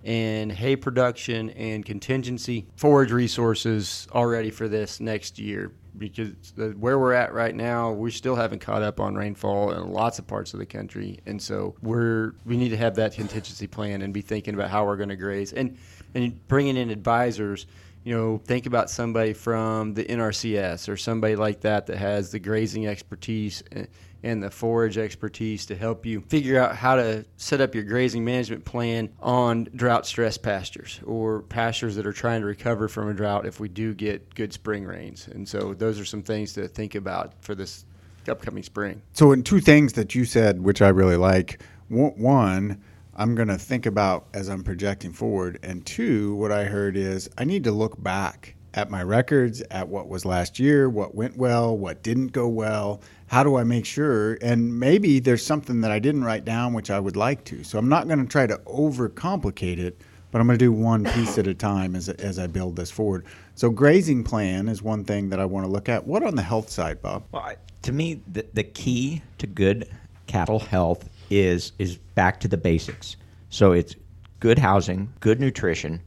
and 0.03 0.51
hay 0.51 0.75
production 0.75 1.49
and 1.49 1.83
contingency 1.83 2.67
forage 2.75 3.11
resources 3.11 4.07
already 4.13 4.51
for 4.51 4.67
this 4.67 4.99
next 4.99 5.39
year 5.39 5.71
because 5.97 6.31
where 6.77 6.99
we're 6.99 7.13
at 7.13 7.33
right 7.33 7.55
now, 7.55 7.91
we 7.91 8.11
still 8.11 8.35
haven't 8.35 8.59
caught 8.59 8.81
up 8.81 8.99
on 8.99 9.15
rainfall 9.15 9.71
in 9.71 9.91
lots 9.91 10.19
of 10.19 10.27
parts 10.27 10.53
of 10.53 10.59
the 10.59 10.65
country, 10.65 11.19
and 11.25 11.41
so 11.41 11.75
we're 11.81 12.33
we 12.45 12.57
need 12.57 12.69
to 12.69 12.77
have 12.77 12.95
that 12.95 13.13
contingency 13.13 13.67
plan 13.67 14.01
and 14.01 14.13
be 14.13 14.21
thinking 14.21 14.53
about 14.53 14.69
how 14.69 14.85
we're 14.85 14.97
going 14.97 15.09
to 15.09 15.15
graze 15.15 15.53
and 15.53 15.77
and 16.13 16.47
bringing 16.47 16.77
in 16.77 16.89
advisors. 16.89 17.65
You 18.03 18.15
know, 18.15 18.41
think 18.45 18.67
about 18.67 18.91
somebody 18.91 19.33
from 19.33 19.95
the 19.95 20.03
NRCS 20.03 20.89
or 20.89 20.95
somebody 20.95 21.35
like 21.35 21.61
that 21.61 21.87
that 21.87 21.97
has 21.97 22.31
the 22.31 22.37
grazing 22.39 22.85
expertise 22.85 23.63
eh, 23.71 23.85
and- 24.25 24.43
the 24.43 24.49
forage 24.51 24.97
expertise 24.97 25.65
to 25.67 25.75
help 25.75 26.05
you 26.05 26.21
figure 26.27 26.59
out 26.59 26.75
how 26.75 26.95
to 26.95 27.25
set 27.37 27.61
up 27.61 27.73
your 27.73 27.83
grazing 27.83 28.25
management 28.25 28.65
plan 28.65 29.09
on 29.21 29.67
drought 29.75 30.05
stress 30.05 30.37
pastures 30.37 30.99
or 31.05 31.43
pastures 31.43 31.95
that 31.95 32.05
are 32.05 32.13
trying 32.13 32.41
to 32.41 32.47
recover 32.47 32.87
from 32.87 33.07
a 33.07 33.13
drought 33.13 33.45
if 33.45 33.59
we 33.59 33.69
do 33.69 33.93
get 33.93 34.35
good 34.35 34.51
spring 34.51 34.83
rains. 34.83 35.27
And 35.27 35.47
so 35.47 35.73
those 35.73 35.99
are 35.99 36.05
some 36.05 36.21
things 36.21 36.53
to 36.53 36.67
think 36.67 36.95
about 36.95 37.33
for 37.41 37.55
this 37.55 37.85
upcoming 38.27 38.63
spring. 38.63 39.01
So, 39.13 39.31
in 39.31 39.43
two 39.43 39.59
things 39.59 39.93
that 39.93 40.15
you 40.15 40.25
said, 40.25 40.63
which 40.63 40.81
I 40.81 40.89
really 40.89 41.17
like, 41.17 41.61
one 41.87 42.81
I'm 43.17 43.35
going 43.35 43.47
to 43.47 43.57
think 43.57 43.85
about 43.85 44.27
as 44.33 44.49
I'm 44.49 44.63
projecting 44.63 45.13
forward, 45.13 45.59
and 45.63 45.85
two, 45.85 46.35
what 46.35 46.51
I 46.51 46.65
heard 46.65 46.97
is 46.97 47.29
I 47.37 47.45
need 47.45 47.63
to 47.63 47.71
look 47.71 48.01
back 48.01 48.55
at 48.73 48.89
my 48.89 49.01
records, 49.01 49.61
at 49.71 49.87
what 49.87 50.09
was 50.09 50.25
last 50.25 50.59
year, 50.59 50.89
what 50.89 51.15
went 51.15 51.37
well, 51.37 51.77
what 51.77 52.03
didn't 52.03 52.33
go 52.33 52.47
well. 52.47 53.01
How 53.27 53.43
do 53.43 53.55
I 53.55 53.63
make 53.63 53.85
sure? 53.85 54.37
And 54.41 54.79
maybe 54.79 55.19
there's 55.19 55.45
something 55.45 55.81
that 55.81 55.91
I 55.91 55.99
didn't 55.99 56.23
write 56.23 56.45
down, 56.45 56.73
which 56.73 56.91
I 56.91 56.99
would 56.99 57.15
like 57.15 57.43
to. 57.45 57.63
So, 57.63 57.77
I'm 57.77 57.89
not 57.89 58.07
going 58.07 58.19
to 58.19 58.27
try 58.27 58.47
to 58.47 58.57
overcomplicate 58.65 59.79
it. 59.79 60.01
But 60.31 60.41
I'm 60.41 60.47
going 60.47 60.59
to 60.59 60.65
do 60.65 60.73
one 60.73 61.05
piece 61.05 61.37
at 61.37 61.47
a 61.47 61.53
time 61.53 61.95
as, 61.95 62.09
as 62.09 62.39
I 62.39 62.47
build 62.47 62.75
this 62.75 62.91
forward. 62.91 63.25
So, 63.53 63.69
grazing 63.69 64.25
plan 64.25 64.67
is 64.67 64.81
one 64.81 65.05
thing 65.05 65.29
that 65.29 65.39
I 65.39 65.45
want 65.45 65.65
to 65.65 65.71
look 65.71 65.87
at. 65.87 66.05
What 66.05 66.23
on 66.23 66.35
the 66.35 66.41
health 66.41 66.69
side, 66.69 67.01
Bob? 67.01 67.23
Well, 67.31 67.43
I, 67.43 67.55
to 67.83 67.93
me, 67.93 68.19
the, 68.33 68.45
the 68.53 68.63
key 68.63 69.21
to 69.37 69.47
good 69.47 69.87
cattle 70.27 70.59
health 70.59 71.09
is 71.29 71.71
is 71.79 71.97
back 72.15 72.39
to 72.41 72.47
the 72.47 72.57
basics. 72.57 73.15
So 73.49 73.71
it's 73.71 73.95
good 74.39 74.59
housing, 74.59 75.13
good 75.19 75.39
nutrition, 75.39 76.01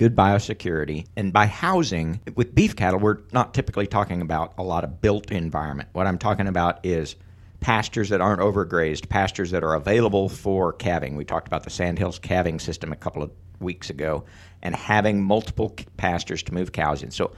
good 0.00 0.16
biosecurity, 0.16 1.06
and 1.14 1.30
by 1.30 1.44
housing 1.44 2.18
with 2.34 2.54
beef 2.54 2.74
cattle, 2.74 2.98
we're 2.98 3.18
not 3.32 3.52
typically 3.52 3.86
talking 3.86 4.22
about 4.22 4.54
a 4.56 4.62
lot 4.62 4.82
of 4.82 5.02
built 5.02 5.30
environment. 5.30 5.90
What 5.92 6.06
I'm 6.06 6.16
talking 6.16 6.46
about 6.46 6.86
is 6.86 7.16
pastures 7.60 8.08
that 8.08 8.22
aren't 8.22 8.40
overgrazed, 8.40 9.10
pastures 9.10 9.50
that 9.50 9.62
are 9.62 9.74
available 9.74 10.30
for 10.30 10.72
calving. 10.72 11.16
We 11.16 11.26
talked 11.26 11.48
about 11.48 11.64
the 11.64 11.70
Sandhills 11.70 12.18
calving 12.18 12.58
system 12.58 12.92
a 12.92 12.96
couple 12.96 13.22
of 13.22 13.30
weeks 13.58 13.90
ago, 13.90 14.24
and 14.62 14.74
having 14.74 15.22
multiple 15.22 15.76
pastures 15.98 16.42
to 16.44 16.54
move 16.54 16.72
cows 16.72 17.02
in. 17.02 17.10
So 17.10 17.32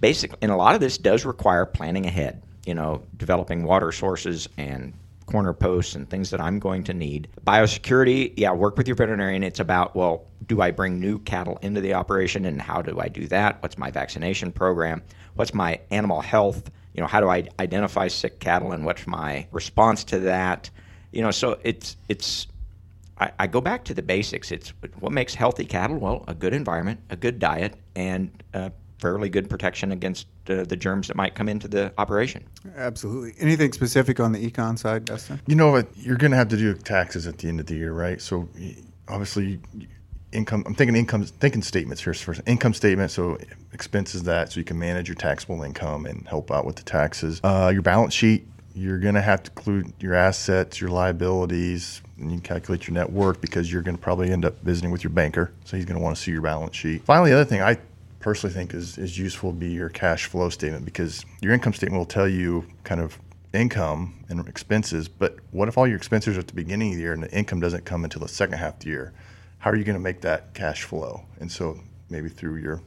basically, 0.00 0.38
and 0.40 0.50
a 0.50 0.56
lot 0.56 0.74
of 0.74 0.80
this 0.80 0.96
does 0.96 1.26
require 1.26 1.66
planning 1.66 2.06
ahead. 2.06 2.42
You 2.64 2.72
know, 2.72 3.02
developing 3.18 3.64
water 3.64 3.92
sources 3.92 4.48
and 4.56 4.94
corner 5.26 5.52
posts 5.52 5.94
and 5.94 6.08
things 6.08 6.30
that 6.30 6.40
I'm 6.40 6.58
going 6.58 6.84
to 6.84 6.94
need. 6.94 7.28
Biosecurity, 7.44 8.32
yeah, 8.36 8.52
work 8.52 8.76
with 8.76 8.86
your 8.86 8.96
veterinarian. 8.96 9.42
It's 9.42 9.60
about, 9.60 9.94
well, 9.94 10.26
do 10.46 10.62
I 10.62 10.70
bring 10.70 11.00
new 11.00 11.18
cattle 11.18 11.58
into 11.62 11.80
the 11.80 11.94
operation 11.94 12.44
and 12.44 12.62
how 12.62 12.80
do 12.80 12.98
I 13.00 13.08
do 13.08 13.26
that? 13.28 13.62
What's 13.62 13.76
my 13.76 13.90
vaccination 13.90 14.52
program? 14.52 15.02
What's 15.34 15.52
my 15.52 15.80
animal 15.90 16.20
health? 16.20 16.70
You 16.94 17.00
know, 17.00 17.06
how 17.06 17.20
do 17.20 17.28
I 17.28 17.48
identify 17.60 18.08
sick 18.08 18.40
cattle 18.40 18.72
and 18.72 18.86
what's 18.86 19.06
my 19.06 19.46
response 19.50 20.04
to 20.04 20.20
that? 20.20 20.70
You 21.12 21.22
know, 21.22 21.30
so 21.30 21.58
it's 21.62 21.96
it's 22.08 22.46
I, 23.18 23.32
I 23.38 23.46
go 23.46 23.60
back 23.60 23.84
to 23.84 23.94
the 23.94 24.02
basics. 24.02 24.52
It's 24.52 24.72
what 25.00 25.12
makes 25.12 25.34
healthy 25.34 25.64
cattle? 25.64 25.96
Well, 25.98 26.24
a 26.28 26.34
good 26.34 26.54
environment, 26.54 27.00
a 27.10 27.16
good 27.16 27.38
diet, 27.38 27.74
and 27.94 28.42
uh, 28.54 28.70
fairly 28.98 29.28
good 29.28 29.50
protection 29.50 29.92
against 29.92 30.26
uh, 30.48 30.64
the 30.64 30.76
germs 30.76 31.08
that 31.08 31.16
might 31.16 31.34
come 31.34 31.48
into 31.48 31.68
the 31.68 31.92
operation. 31.98 32.44
Absolutely. 32.76 33.34
Anything 33.38 33.72
specific 33.72 34.20
on 34.20 34.32
the 34.32 34.50
econ 34.50 34.78
side, 34.78 35.04
Dustin? 35.04 35.40
You 35.46 35.54
know 35.54 35.70
what? 35.70 35.88
You're 35.96 36.16
going 36.16 36.30
to 36.30 36.36
have 36.36 36.48
to 36.48 36.56
do 36.56 36.74
taxes 36.74 37.26
at 37.26 37.38
the 37.38 37.48
end 37.48 37.60
of 37.60 37.66
the 37.66 37.74
year, 37.74 37.92
right? 37.92 38.20
So 38.20 38.48
obviously, 39.08 39.60
income. 40.32 40.64
I'm 40.66 40.74
thinking 40.74 40.96
income. 40.96 41.24
Thinking 41.24 41.62
statements 41.62 42.02
here 42.02 42.14
first. 42.14 42.40
Income 42.46 42.74
statement. 42.74 43.10
So 43.10 43.38
expenses 43.72 44.22
that 44.24 44.52
so 44.52 44.60
you 44.60 44.64
can 44.64 44.78
manage 44.78 45.08
your 45.08 45.16
taxable 45.16 45.62
income 45.62 46.06
and 46.06 46.26
help 46.28 46.50
out 46.50 46.64
with 46.64 46.76
the 46.76 46.82
taxes. 46.82 47.40
Uh, 47.42 47.70
your 47.72 47.82
balance 47.82 48.14
sheet. 48.14 48.46
You're 48.74 48.98
going 48.98 49.14
to 49.14 49.22
have 49.22 49.42
to 49.44 49.50
include 49.50 49.94
your 50.00 50.12
assets, 50.12 50.82
your 50.82 50.90
liabilities, 50.90 52.02
and 52.18 52.30
you 52.30 52.36
can 52.36 52.42
calculate 52.42 52.86
your 52.86 52.92
net 52.92 53.10
worth 53.10 53.40
because 53.40 53.72
you're 53.72 53.80
going 53.80 53.96
to 53.96 54.02
probably 54.02 54.30
end 54.30 54.44
up 54.44 54.60
visiting 54.62 54.90
with 54.90 55.02
your 55.02 55.12
banker. 55.12 55.50
So 55.64 55.78
he's 55.78 55.86
going 55.86 55.96
to 55.96 56.02
want 56.02 56.14
to 56.14 56.22
see 56.22 56.30
your 56.30 56.42
balance 56.42 56.76
sheet. 56.76 57.02
Finally, 57.02 57.30
the 57.30 57.36
other 57.36 57.46
thing 57.46 57.62
I 57.62 57.78
personally 58.26 58.52
think 58.52 58.74
is, 58.74 58.98
is 58.98 59.16
useful 59.16 59.52
would 59.52 59.60
be 59.60 59.70
your 59.70 59.88
cash 59.88 60.24
flow 60.24 60.50
statement 60.50 60.84
because 60.84 61.24
your 61.40 61.52
income 61.52 61.72
statement 61.72 61.96
will 61.96 62.04
tell 62.04 62.26
you 62.26 62.66
kind 62.82 63.00
of 63.00 63.20
income 63.54 64.24
and 64.28 64.48
expenses, 64.48 65.06
but 65.06 65.36
what 65.52 65.68
if 65.68 65.78
all 65.78 65.86
your 65.86 65.96
expenses 65.96 66.36
are 66.36 66.40
at 66.40 66.48
the 66.48 66.52
beginning 66.52 66.90
of 66.90 66.96
the 66.96 67.02
year 67.02 67.12
and 67.12 67.22
the 67.22 67.30
income 67.30 67.60
doesn't 67.60 67.84
come 67.84 68.02
until 68.02 68.20
the 68.20 68.26
second 68.26 68.58
half 68.58 68.74
of 68.74 68.80
the 68.80 68.88
year? 68.88 69.12
How 69.58 69.70
are 69.70 69.76
you 69.76 69.84
going 69.84 69.94
to 69.94 70.02
make 70.02 70.22
that 70.22 70.54
cash 70.54 70.82
flow? 70.82 71.24
And 71.38 71.52
so 71.52 71.78
maybe 72.10 72.28
through 72.28 72.56
your 72.56 72.80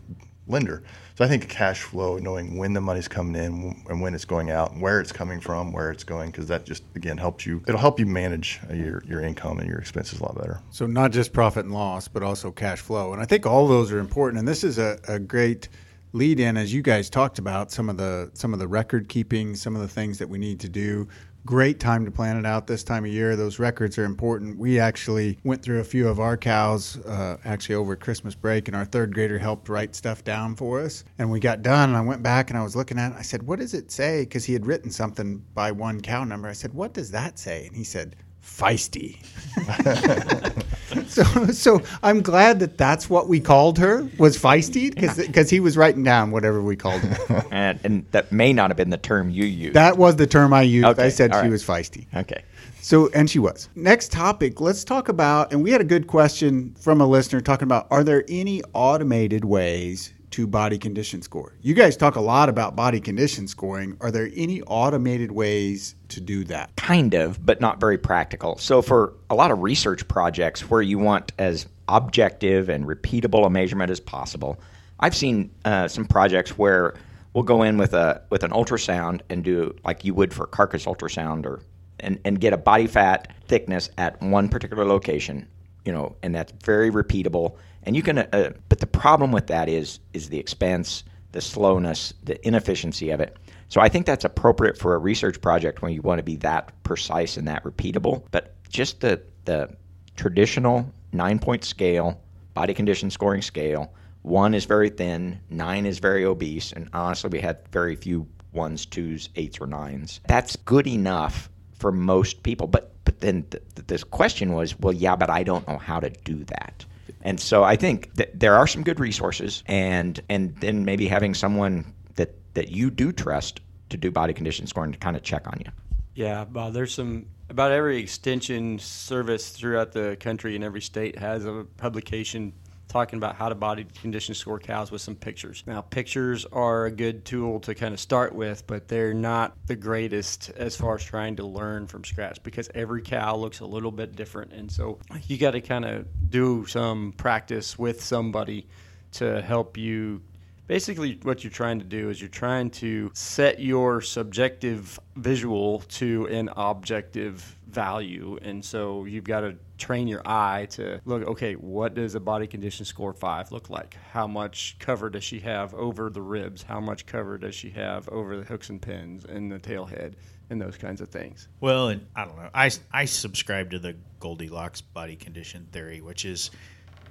lender. 0.50 0.84
So 1.16 1.26
I 1.26 1.28
think 1.28 1.48
cash 1.50 1.82
flow, 1.82 2.18
knowing 2.18 2.58
when 2.58 2.74
the 2.74 2.82
money's 2.82 3.08
coming 3.08 3.36
in 3.36 3.84
and 3.90 4.02
when 4.02 4.14
it's 4.14 4.26
going 4.26 4.52
out, 4.52 4.72
and 4.72 4.82
where 4.82 5.00
it's 5.00 5.12
coming 5.12 5.40
from, 5.40 5.72
where 5.72 5.92
it's 5.92 6.04
going, 6.04 6.32
because 6.32 6.48
that 6.48 6.66
just 6.66 6.84
again 6.96 7.18
helps 7.18 7.46
you. 7.46 7.62
It'll 7.68 7.80
help 7.80 8.00
you 8.00 8.06
manage 8.06 8.60
your 8.74 9.04
your 9.06 9.22
income 9.22 9.60
and 9.60 9.68
your 9.68 9.80
expenses 9.80 10.20
a 10.20 10.24
lot 10.24 10.36
better. 10.36 10.62
So 10.72 10.88
not 10.88 11.12
just 11.12 11.34
profit 11.34 11.66
and 11.66 11.74
loss, 11.74 12.08
but 12.08 12.24
also 12.24 12.52
cash 12.52 12.80
flow. 12.80 13.14
And 13.14 13.22
I 13.22 13.26
think 13.26 13.46
all 13.46 13.68
those 13.68 13.92
are 13.92 14.00
important. 14.00 14.40
And 14.40 14.48
this 14.48 14.64
is 14.64 14.78
a, 14.78 15.00
a 15.08 15.20
great 15.20 15.70
lead 16.14 16.40
in 16.40 16.58
as 16.58 16.74
you 16.74 16.82
guys 16.82 17.10
talked 17.10 17.38
about 17.38 17.72
some 17.72 17.90
of 17.90 17.98
the 17.98 18.32
some 18.34 18.54
of 18.54 18.60
the 18.60 18.68
record 18.68 19.10
keeping, 19.10 19.56
some 19.56 19.76
of 19.76 19.82
the 19.82 19.88
things 19.88 20.18
that 20.18 20.28
we 20.28 20.38
need 20.38 20.60
to 20.62 20.70
do 20.70 21.08
Great 21.46 21.80
time 21.80 22.06
to 22.06 22.12
plan 22.12 22.38
it 22.38 22.46
out 22.46 22.68
this 22.68 22.84
time 22.84 23.06
of 23.06 23.12
year. 23.12 23.36
Those 23.36 23.60
records 23.60 23.98
are 23.98 24.04
important. 24.04 24.58
We 24.58 24.80
actually 24.80 25.40
went 25.44 25.62
through 25.64 25.80
a 25.80 25.84
few 25.84 26.08
of 26.08 26.20
our 26.20 26.38
cows 26.38 26.98
uh, 27.06 27.38
actually 27.46 27.76
over 27.76 27.96
Christmas 27.96 28.36
break, 28.36 28.68
and 28.68 28.76
our 28.76 28.86
third 28.86 29.14
grader 29.14 29.40
helped 29.40 29.70
write 29.70 29.96
stuff 29.96 30.24
down 30.24 30.56
for 30.56 30.80
us. 30.80 31.04
And 31.18 31.32
we 31.32 31.40
got 31.40 31.62
done, 31.62 31.90
and 31.90 31.98
I 31.98 32.02
went 32.02 32.22
back 32.22 32.50
and 32.50 32.60
I 32.60 32.64
was 32.64 32.76
looking 32.76 33.00
at 33.00 33.14
it. 33.14 33.18
I 33.18 33.22
said, 33.22 33.44
What 33.44 33.60
does 33.60 33.74
it 33.74 33.92
say? 33.92 34.22
Because 34.22 34.46
he 34.46 34.54
had 34.54 34.66
written 34.66 34.92
something 34.92 35.44
by 35.54 35.72
one 35.72 36.02
cow 36.02 36.24
number. 36.24 36.48
I 36.48 36.54
said, 36.54 36.74
What 36.74 36.94
does 36.94 37.12
that 37.12 37.40
say? 37.40 37.68
And 37.68 37.76
he 37.76 37.84
said, 37.84 38.16
Feisty. 38.44 39.18
so, 41.08 41.24
so 41.48 41.82
I'm 42.04 42.22
glad 42.22 42.60
that 42.60 42.78
that's 42.78 43.10
what 43.10 43.28
we 43.28 43.40
called 43.40 43.78
her 43.78 44.08
was 44.18 44.38
feisty 44.38 44.94
because 44.94 45.50
he 45.50 45.60
was 45.60 45.78
writing 45.78 46.04
down 46.04 46.32
whatever 46.32 46.62
we 46.62 46.76
called 46.76 47.02
her. 47.02 47.46
and, 47.52 47.80
and 47.84 48.06
that 48.12 48.32
may 48.32 48.54
not 48.54 48.70
have 48.70 48.78
been 48.78 48.90
the 48.90 48.98
term 48.98 49.30
you 49.30 49.46
used. 49.46 49.76
That 49.76 49.98
was 49.98 50.16
the 50.16 50.28
term 50.28 50.54
I 50.54 50.64
used. 50.64 50.88
Okay, 50.88 51.06
I 51.06 51.10
said 51.10 51.34
she 51.42 51.50
was 51.50 51.64
feisty. 51.64 52.08
okay. 52.16 52.44
So, 52.82 53.10
and 53.10 53.30
she 53.30 53.40
was. 53.40 53.70
Next 53.76 54.12
topic, 54.12 54.62
let's 54.62 54.84
talk 54.84 55.10
about, 55.10 55.52
and 55.52 55.62
we 55.62 55.72
had 55.72 55.82
a 55.82 55.86
good 55.86 56.08
question 56.08 56.74
from 56.80 57.02
a 57.02 57.06
listener 57.06 57.42
talking 57.42 57.66
about 57.66 57.88
are 57.92 58.04
there 58.04 58.24
any 58.30 58.64
automated 58.74 59.44
ways 59.44 60.14
to 60.32 60.48
body 60.48 60.78
condition 60.78 61.22
score? 61.22 61.54
You 61.62 61.74
guys 61.74 61.98
talk 61.98 62.16
a 62.16 62.22
lot 62.22 62.50
about 62.50 62.76
body 62.76 63.00
condition 63.00 63.48
scoring. 63.48 63.98
Are 64.02 64.12
there 64.12 64.30
any 64.36 64.62
automated 64.64 65.32
ways 65.32 65.96
to 66.10 66.22
do 66.22 66.44
that? 66.46 66.76
kind 66.90 67.14
of, 67.14 67.46
but 67.46 67.62
not 67.62 67.80
very 67.80 68.00
practical. 68.00 68.58
So, 68.58 68.82
for 68.82 69.14
a 69.30 69.36
lot 69.36 69.52
of 69.52 69.62
research 69.62 70.08
projects 70.08 70.70
where 70.72 70.82
you 70.82 70.98
want 70.98 71.32
as 71.38 71.68
objective 71.88 72.68
and 72.68 72.86
repeatable 72.86 73.46
a 73.46 73.50
measurement 73.50 73.92
as 73.92 74.00
possible, 74.00 74.60
I've 75.00 75.16
seen 75.16 75.52
uh, 75.66 75.88
some 75.88 76.06
projects 76.06 76.58
where 76.58 76.96
we'll 77.34 77.44
go 77.44 77.62
in 77.62 77.78
with 77.78 77.94
a 77.94 78.24
with 78.32 78.44
an 78.44 78.50
ultrasound 78.50 79.22
and 79.30 79.44
do 79.44 79.76
like 79.86 80.04
you 80.04 80.16
would 80.16 80.34
for 80.34 80.48
carcass 80.48 80.86
ultrasound 80.86 81.46
or 81.46 81.62
and, 82.00 82.20
and 82.26 82.42
get 82.42 82.54
a 82.54 82.58
body 82.58 82.88
fat 82.88 83.36
thickness 83.48 83.92
at 84.00 84.20
one 84.20 84.50
particular 84.50 84.84
location, 84.84 85.48
you 85.86 85.92
know, 85.92 86.16
and 86.24 86.34
that's 86.34 86.52
very 86.64 86.90
repeatable. 86.90 87.56
And 87.84 87.96
you 87.96 88.04
can, 88.04 88.20
uh, 88.20 88.52
but 88.68 88.80
the 88.80 88.88
problem 88.88 89.32
with 89.32 89.48
that 89.48 89.70
is 89.70 90.00
is 90.14 90.30
the 90.30 90.40
expense, 90.40 91.04
the 91.32 91.42
slowness, 91.42 92.14
the 92.24 92.46
inefficiency 92.48 93.10
of 93.12 93.20
it. 93.20 93.38
So 93.70 93.82
I 93.82 93.90
think 93.90 94.06
that's 94.06 94.26
appropriate 94.26 94.78
for 94.78 94.96
a 94.96 94.98
research 94.98 95.40
project 95.42 95.82
when 95.82 95.94
you 95.94 96.02
want 96.02 96.20
to 96.20 96.24
be 96.24 96.36
that 96.38 96.72
precise 96.84 97.38
and 97.38 97.48
that 97.48 97.64
repeatable. 97.64 98.24
But 98.32 98.56
just 98.70 99.02
the 99.02 99.22
the 99.46 99.70
traditional 100.16 100.92
nine 101.14 101.40
point 101.40 101.64
scale, 101.64 102.20
body 102.54 102.74
condition 102.74 103.10
scoring 103.10 103.42
scale, 103.42 103.94
one 104.22 104.54
is 104.54 104.66
very 104.66 104.90
thin, 104.90 105.40
nine 105.50 105.86
is 105.86 106.00
very 106.00 106.26
obese, 106.26 106.74
and 106.74 106.90
honestly, 106.94 107.30
we 107.30 107.40
had 107.40 107.60
very 107.72 107.96
few 107.96 108.28
ones, 108.52 108.86
twos, 108.86 109.30
eights, 109.36 109.60
or 109.62 109.68
nines. 109.68 110.20
That's 110.28 110.56
good 110.56 110.88
enough 110.88 111.50
for 111.74 111.92
most 111.92 112.44
people. 112.44 112.68
But 112.68 112.94
but 113.06 113.22
then 113.22 113.44
th- 113.44 113.64
th- 113.76 113.88
this 113.88 114.04
question 114.04 114.54
was, 114.54 114.78
well, 114.80 114.94
yeah, 114.94 115.16
but 115.16 115.30
I 115.30 115.44
don't 115.44 115.68
know 115.68 115.78
how 115.78 116.00
to 116.00 116.10
do 116.10 116.44
that. 116.46 116.86
And 117.22 117.40
so 117.40 117.64
I 117.64 117.76
think 117.76 118.16
that 118.16 118.40
there 118.40 118.56
are 118.56 118.68
some 118.68 118.84
good 118.84 119.00
resources, 119.00 119.64
and 119.68 120.20
and 120.30 120.56
then 120.58 120.86
maybe 120.86 121.08
having 121.08 121.34
someone 121.34 121.94
that 122.16 122.36
that 122.54 122.70
you 122.70 122.90
do 122.90 123.12
trust 123.12 123.60
to 123.90 123.98
do 123.98 124.12
body 124.12 124.34
condition 124.34 124.68
scoring 124.68 124.92
to 124.92 124.98
kind 124.98 125.16
of 125.16 125.24
check 125.24 125.48
on 125.48 125.62
you. 125.66 125.72
Yeah, 126.16 126.46
Bob, 126.46 126.74
there's 126.74 126.94
some 126.94 127.28
about 127.50 127.72
every 127.72 127.98
extension 127.98 128.78
service 128.80 129.50
throughout 129.50 129.92
the 129.92 130.18
country 130.20 130.56
and 130.56 130.64
every 130.64 130.82
state 130.82 131.18
has 131.18 131.46
a 131.46 131.66
publication 131.78 132.54
talking 132.90 133.18
about 133.18 133.36
how 133.36 133.48
to 133.48 133.56
body 133.56 133.86
condition 134.02 134.34
score 134.34 134.60
cows 134.60 134.92
with 134.92 135.02
some 135.02 135.16
pictures. 135.16 135.64
Now, 135.66 135.82
pictures 135.82 136.46
are 136.52 136.86
a 136.86 136.92
good 136.92 137.24
tool 137.24 137.60
to 137.62 137.76
kind 137.76 137.94
of 137.94 138.00
start 138.00 138.34
with, 138.34 138.66
but 138.68 138.88
they're 138.88 139.14
not 139.14 139.56
the 139.68 139.76
greatest 139.76 140.50
as 140.58 140.76
far 140.76 140.96
as 140.96 141.04
trying 141.04 141.36
to 141.38 141.46
learn 141.46 141.86
from 141.86 142.04
scratch 142.04 142.42
because 142.44 142.68
every 142.74 143.04
cow 143.04 143.36
looks 143.36 143.60
a 143.60 143.66
little 143.66 143.92
bit 143.92 144.16
different. 144.16 144.52
And 144.54 144.70
so 144.72 144.98
you 145.28 145.38
got 145.38 145.52
to 145.52 145.62
kind 145.62 145.86
of 145.86 146.08
do 146.30 146.66
some 146.66 147.14
practice 147.16 147.78
with 147.78 148.04
somebody 148.04 148.68
to 149.12 149.42
help 149.42 149.78
you 149.78 150.22
basically 150.68 151.20
what 151.24 151.44
you're 151.44 151.52
trying 151.52 151.80
to 151.80 151.86
do 151.86 152.10
is 152.10 152.22
you're 152.22 152.30
trying 152.30 152.70
to 152.70 153.10
set 153.16 153.60
your 153.60 154.02
subjective 154.02 155.00
visual 155.16 155.80
to 155.80 156.28
an 156.28 156.48
objective 156.56 157.58
value 157.68 158.38
and 158.44 158.64
so 158.64 159.04
you've 159.06 159.24
got 159.24 159.42
to 159.42 159.56
train 159.80 160.08
your 160.08 160.22
eye 160.26 160.68
to 160.70 161.00
look 161.06 161.26
okay 161.28 161.54
what 161.54 161.96
does 161.96 162.14
a 162.16 162.20
body 162.20 162.46
condition 162.46 162.86
score 162.86 163.14
5 163.14 163.52
look 163.52 163.70
like 163.70 163.96
how 164.12 164.28
much 164.28 164.76
cover 164.80 165.10
does 165.10 165.24
she 165.24 165.40
have 165.40 165.74
over 165.74 166.10
the 166.10 166.22
ribs 166.22 166.62
how 166.64 166.80
much 166.80 167.06
cover 167.06 167.38
does 167.38 167.56
she 167.56 167.70
have 167.72 168.08
over 168.10 168.38
the 168.38 168.44
hooks 168.44 168.70
and 168.70 168.82
pins 168.82 169.26
and 169.26 169.52
the 169.52 169.60
tail 169.60 169.86
head 169.86 170.16
and 170.50 170.62
those 170.62 170.78
kinds 170.78 171.02
of 171.02 171.10
things 171.10 171.48
Well, 171.60 171.90
and 171.90 172.06
I 172.16 172.26
don't 172.26 172.36
know. 172.38 172.50
I, 172.54 172.72
I 172.92 173.06
subscribe 173.06 173.72
to 173.72 173.80
the 173.80 173.96
Goldilocks 174.20 174.82
body 174.82 175.16
condition 175.16 175.68
theory, 175.72 176.02
which 176.02 176.26
is 176.26 176.52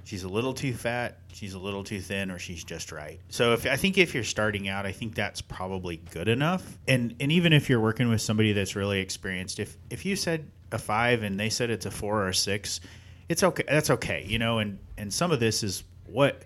she's 0.03 0.23
a 0.23 0.27
little 0.27 0.53
too 0.53 0.73
fat, 0.73 1.19
she's 1.31 1.53
a 1.53 1.59
little 1.59 1.83
too 1.83 2.01
thin, 2.01 2.31
or 2.31 2.39
she's 2.39 2.63
just 2.63 2.91
right. 2.91 3.19
So 3.29 3.53
if 3.53 3.65
I 3.65 3.77
think 3.77 3.97
if 3.97 4.13
you're 4.13 4.23
starting 4.23 4.67
out, 4.67 4.85
I 4.85 4.91
think 4.91 5.15
that's 5.15 5.41
probably 5.41 5.97
good 6.11 6.27
enough. 6.27 6.77
And 6.87 7.15
and 7.19 7.31
even 7.31 7.53
if 7.53 7.69
you're 7.69 7.79
working 7.79 8.09
with 8.09 8.21
somebody 8.21 8.51
that's 8.51 8.75
really 8.75 8.99
experienced, 8.99 9.59
if 9.59 9.77
if 9.89 10.05
you 10.05 10.15
said 10.15 10.51
a 10.71 10.77
five 10.77 11.23
and 11.23 11.39
they 11.39 11.49
said 11.49 11.69
it's 11.69 11.85
a 11.85 11.91
four 11.91 12.23
or 12.23 12.29
a 12.29 12.33
six, 12.33 12.79
it's 13.27 13.43
okay. 13.43 13.63
That's 13.67 13.89
okay, 13.89 14.25
you 14.27 14.39
know. 14.39 14.59
And 14.59 14.79
and 14.97 15.13
some 15.13 15.31
of 15.31 15.39
this 15.39 15.63
is 15.63 15.83
what 16.05 16.43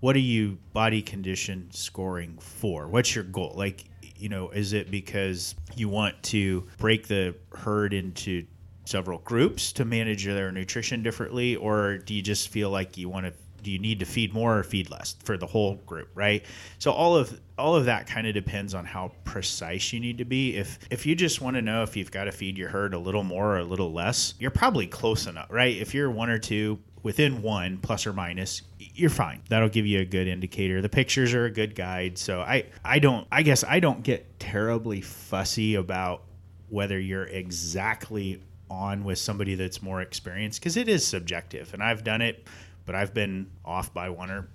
what 0.00 0.16
are 0.16 0.20
you 0.20 0.58
body 0.72 1.02
condition 1.02 1.68
scoring 1.70 2.38
for? 2.38 2.88
What's 2.88 3.14
your 3.14 3.24
goal? 3.24 3.52
Like, 3.54 3.84
you 4.16 4.28
know, 4.28 4.50
is 4.50 4.72
it 4.72 4.90
because 4.90 5.54
you 5.76 5.88
want 5.88 6.20
to 6.24 6.66
break 6.78 7.06
the 7.06 7.34
herd 7.52 7.92
into 7.92 8.46
several 8.86 9.18
groups 9.18 9.72
to 9.72 9.84
manage 9.84 10.24
their 10.24 10.50
nutrition 10.50 11.02
differently, 11.02 11.56
or 11.56 11.98
do 11.98 12.14
you 12.14 12.22
just 12.22 12.48
feel 12.48 12.70
like 12.70 12.96
you 12.96 13.08
want 13.08 13.26
to? 13.26 13.32
Do 13.62 13.70
you 13.70 13.78
need 13.78 14.00
to 14.00 14.06
feed 14.06 14.32
more 14.32 14.58
or 14.58 14.62
feed 14.62 14.90
less 14.90 15.16
for 15.22 15.36
the 15.36 15.46
whole 15.46 15.76
group, 15.86 16.08
right? 16.14 16.44
So 16.78 16.92
all 16.92 17.16
of 17.16 17.40
all 17.58 17.76
of 17.76 17.84
that 17.84 18.06
kind 18.06 18.26
of 18.26 18.34
depends 18.34 18.74
on 18.74 18.84
how 18.84 19.12
precise 19.24 19.92
you 19.92 20.00
need 20.00 20.18
to 20.18 20.24
be. 20.24 20.56
If 20.56 20.78
if 20.90 21.06
you 21.06 21.14
just 21.14 21.40
want 21.40 21.56
to 21.56 21.62
know 21.62 21.82
if 21.82 21.96
you've 21.96 22.10
got 22.10 22.24
to 22.24 22.32
feed 22.32 22.56
your 22.58 22.68
herd 22.68 22.94
a 22.94 22.98
little 22.98 23.24
more 23.24 23.56
or 23.56 23.58
a 23.58 23.64
little 23.64 23.92
less, 23.92 24.34
you're 24.38 24.50
probably 24.50 24.86
close 24.86 25.26
enough, 25.26 25.48
right? 25.50 25.76
If 25.76 25.94
you're 25.94 26.10
one 26.10 26.30
or 26.30 26.38
two 26.38 26.78
within 27.02 27.42
one 27.42 27.78
plus 27.78 28.06
or 28.06 28.12
minus 28.12 28.62
you're 28.78 29.10
fine 29.10 29.40
that'll 29.48 29.68
give 29.68 29.86
you 29.86 30.00
a 30.00 30.04
good 30.04 30.26
indicator 30.26 30.82
the 30.82 30.88
pictures 30.88 31.32
are 31.32 31.46
a 31.46 31.50
good 31.50 31.74
guide 31.74 32.18
so 32.18 32.40
i 32.40 32.64
i 32.84 32.98
don't 32.98 33.26
i 33.32 33.42
guess 33.42 33.64
i 33.64 33.80
don't 33.80 34.02
get 34.02 34.38
terribly 34.38 35.00
fussy 35.00 35.76
about 35.76 36.24
whether 36.68 36.98
you're 36.98 37.24
exactly 37.24 38.40
on 38.70 39.02
with 39.02 39.18
somebody 39.18 39.54
that's 39.54 39.82
more 39.82 40.00
experienced 40.00 40.60
because 40.60 40.76
it 40.76 40.88
is 40.88 41.06
subjective 41.06 41.72
and 41.72 41.82
i've 41.82 42.04
done 42.04 42.20
it 42.20 42.46
but 42.90 42.98
i've 42.98 43.14
been 43.14 43.46
off 43.64 43.94
by 43.94 44.10
one 44.10 44.32
or 44.32 44.48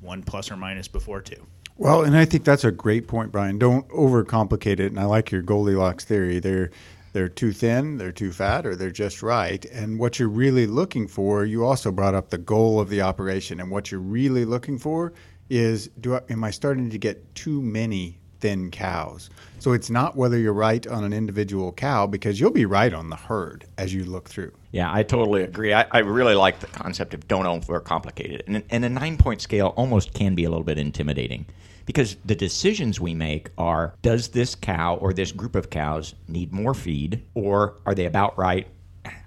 one 0.00 0.22
plus 0.22 0.48
or 0.48 0.56
minus 0.56 0.86
before 0.86 1.20
too 1.20 1.44
Well, 1.76 2.04
and 2.04 2.14
I 2.14 2.24
think 2.24 2.44
that's 2.44 2.62
a 2.64 2.70
great 2.70 3.08
point, 3.08 3.32
Brian. 3.32 3.58
Don't 3.58 3.88
overcomplicate 3.88 4.80
it. 4.80 4.92
And 4.92 5.00
I 5.00 5.04
like 5.04 5.30
your 5.30 5.40
Goldilocks 5.40 6.04
theory. 6.04 6.38
They're 6.38 6.70
they're 7.14 7.28
too 7.28 7.52
thin, 7.52 7.96
they're 7.96 8.12
too 8.12 8.30
fat, 8.32 8.66
or 8.66 8.76
they're 8.76 8.92
just 8.92 9.22
right. 9.22 9.64
And 9.64 9.98
what 9.98 10.18
you're 10.18 10.28
really 10.28 10.66
looking 10.66 11.08
for, 11.08 11.44
you 11.44 11.64
also 11.64 11.90
brought 11.90 12.14
up 12.14 12.28
the 12.28 12.38
goal 12.38 12.78
of 12.78 12.90
the 12.90 13.00
operation. 13.00 13.58
And 13.60 13.70
what 13.70 13.90
you're 13.90 14.00
really 14.00 14.44
looking 14.44 14.78
for 14.78 15.12
is, 15.48 15.88
do 15.98 16.14
I, 16.14 16.20
am 16.28 16.44
I 16.44 16.52
starting 16.52 16.90
to 16.90 16.98
get 16.98 17.34
too 17.34 17.60
many 17.60 18.19
thin 18.40 18.70
cows? 18.70 19.30
So 19.58 19.72
it's 19.72 19.90
not 19.90 20.16
whether 20.16 20.38
you're 20.38 20.52
right 20.52 20.86
on 20.86 21.04
an 21.04 21.12
individual 21.12 21.72
cow, 21.72 22.06
because 22.06 22.40
you'll 22.40 22.50
be 22.50 22.64
right 22.64 22.92
on 22.92 23.10
the 23.10 23.16
herd 23.16 23.66
as 23.78 23.92
you 23.92 24.04
look 24.04 24.28
through. 24.28 24.52
Yeah, 24.72 24.92
I 24.92 25.02
totally 25.02 25.42
agree. 25.42 25.74
I, 25.74 25.86
I 25.90 25.98
really 25.98 26.34
like 26.34 26.60
the 26.60 26.66
concept 26.66 27.14
of 27.14 27.28
don't 27.28 27.44
overcomplicate 27.44 28.32
it. 28.32 28.44
And, 28.46 28.62
and 28.70 28.84
a 28.84 28.88
nine 28.88 29.16
point 29.16 29.40
scale 29.40 29.68
almost 29.76 30.14
can 30.14 30.34
be 30.34 30.44
a 30.44 30.50
little 30.50 30.64
bit 30.64 30.78
intimidating 30.78 31.46
because 31.86 32.16
the 32.24 32.34
decisions 32.34 33.00
we 33.00 33.14
make 33.14 33.50
are 33.58 33.94
does 34.02 34.28
this 34.28 34.54
cow 34.54 34.96
or 34.96 35.12
this 35.12 35.32
group 35.32 35.56
of 35.56 35.70
cows 35.70 36.14
need 36.28 36.52
more 36.52 36.74
feed 36.74 37.22
or 37.34 37.76
are 37.84 37.94
they 37.94 38.06
about 38.06 38.38
right? 38.38 38.68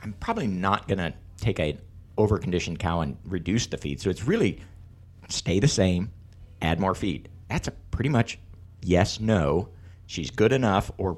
I'm 0.01 0.13
probably 0.19 0.47
not 0.47 0.87
going 0.87 0.99
to 0.99 1.13
take 1.41 1.59
a 1.59 1.77
overconditioned 2.17 2.79
cow 2.79 3.01
and 3.01 3.17
reduce 3.25 3.67
the 3.67 3.77
feed. 3.77 3.99
So 3.99 4.09
it's 4.09 4.25
really 4.25 4.61
stay 5.29 5.59
the 5.59 5.67
same, 5.67 6.11
add 6.61 6.79
more 6.79 6.95
feed. 6.95 7.29
That's 7.49 7.67
a 7.67 7.71
pretty 7.91 8.09
much 8.09 8.39
yes, 8.83 9.19
no. 9.19 9.69
She's 10.05 10.31
good 10.31 10.51
enough 10.51 10.91
or 10.97 11.17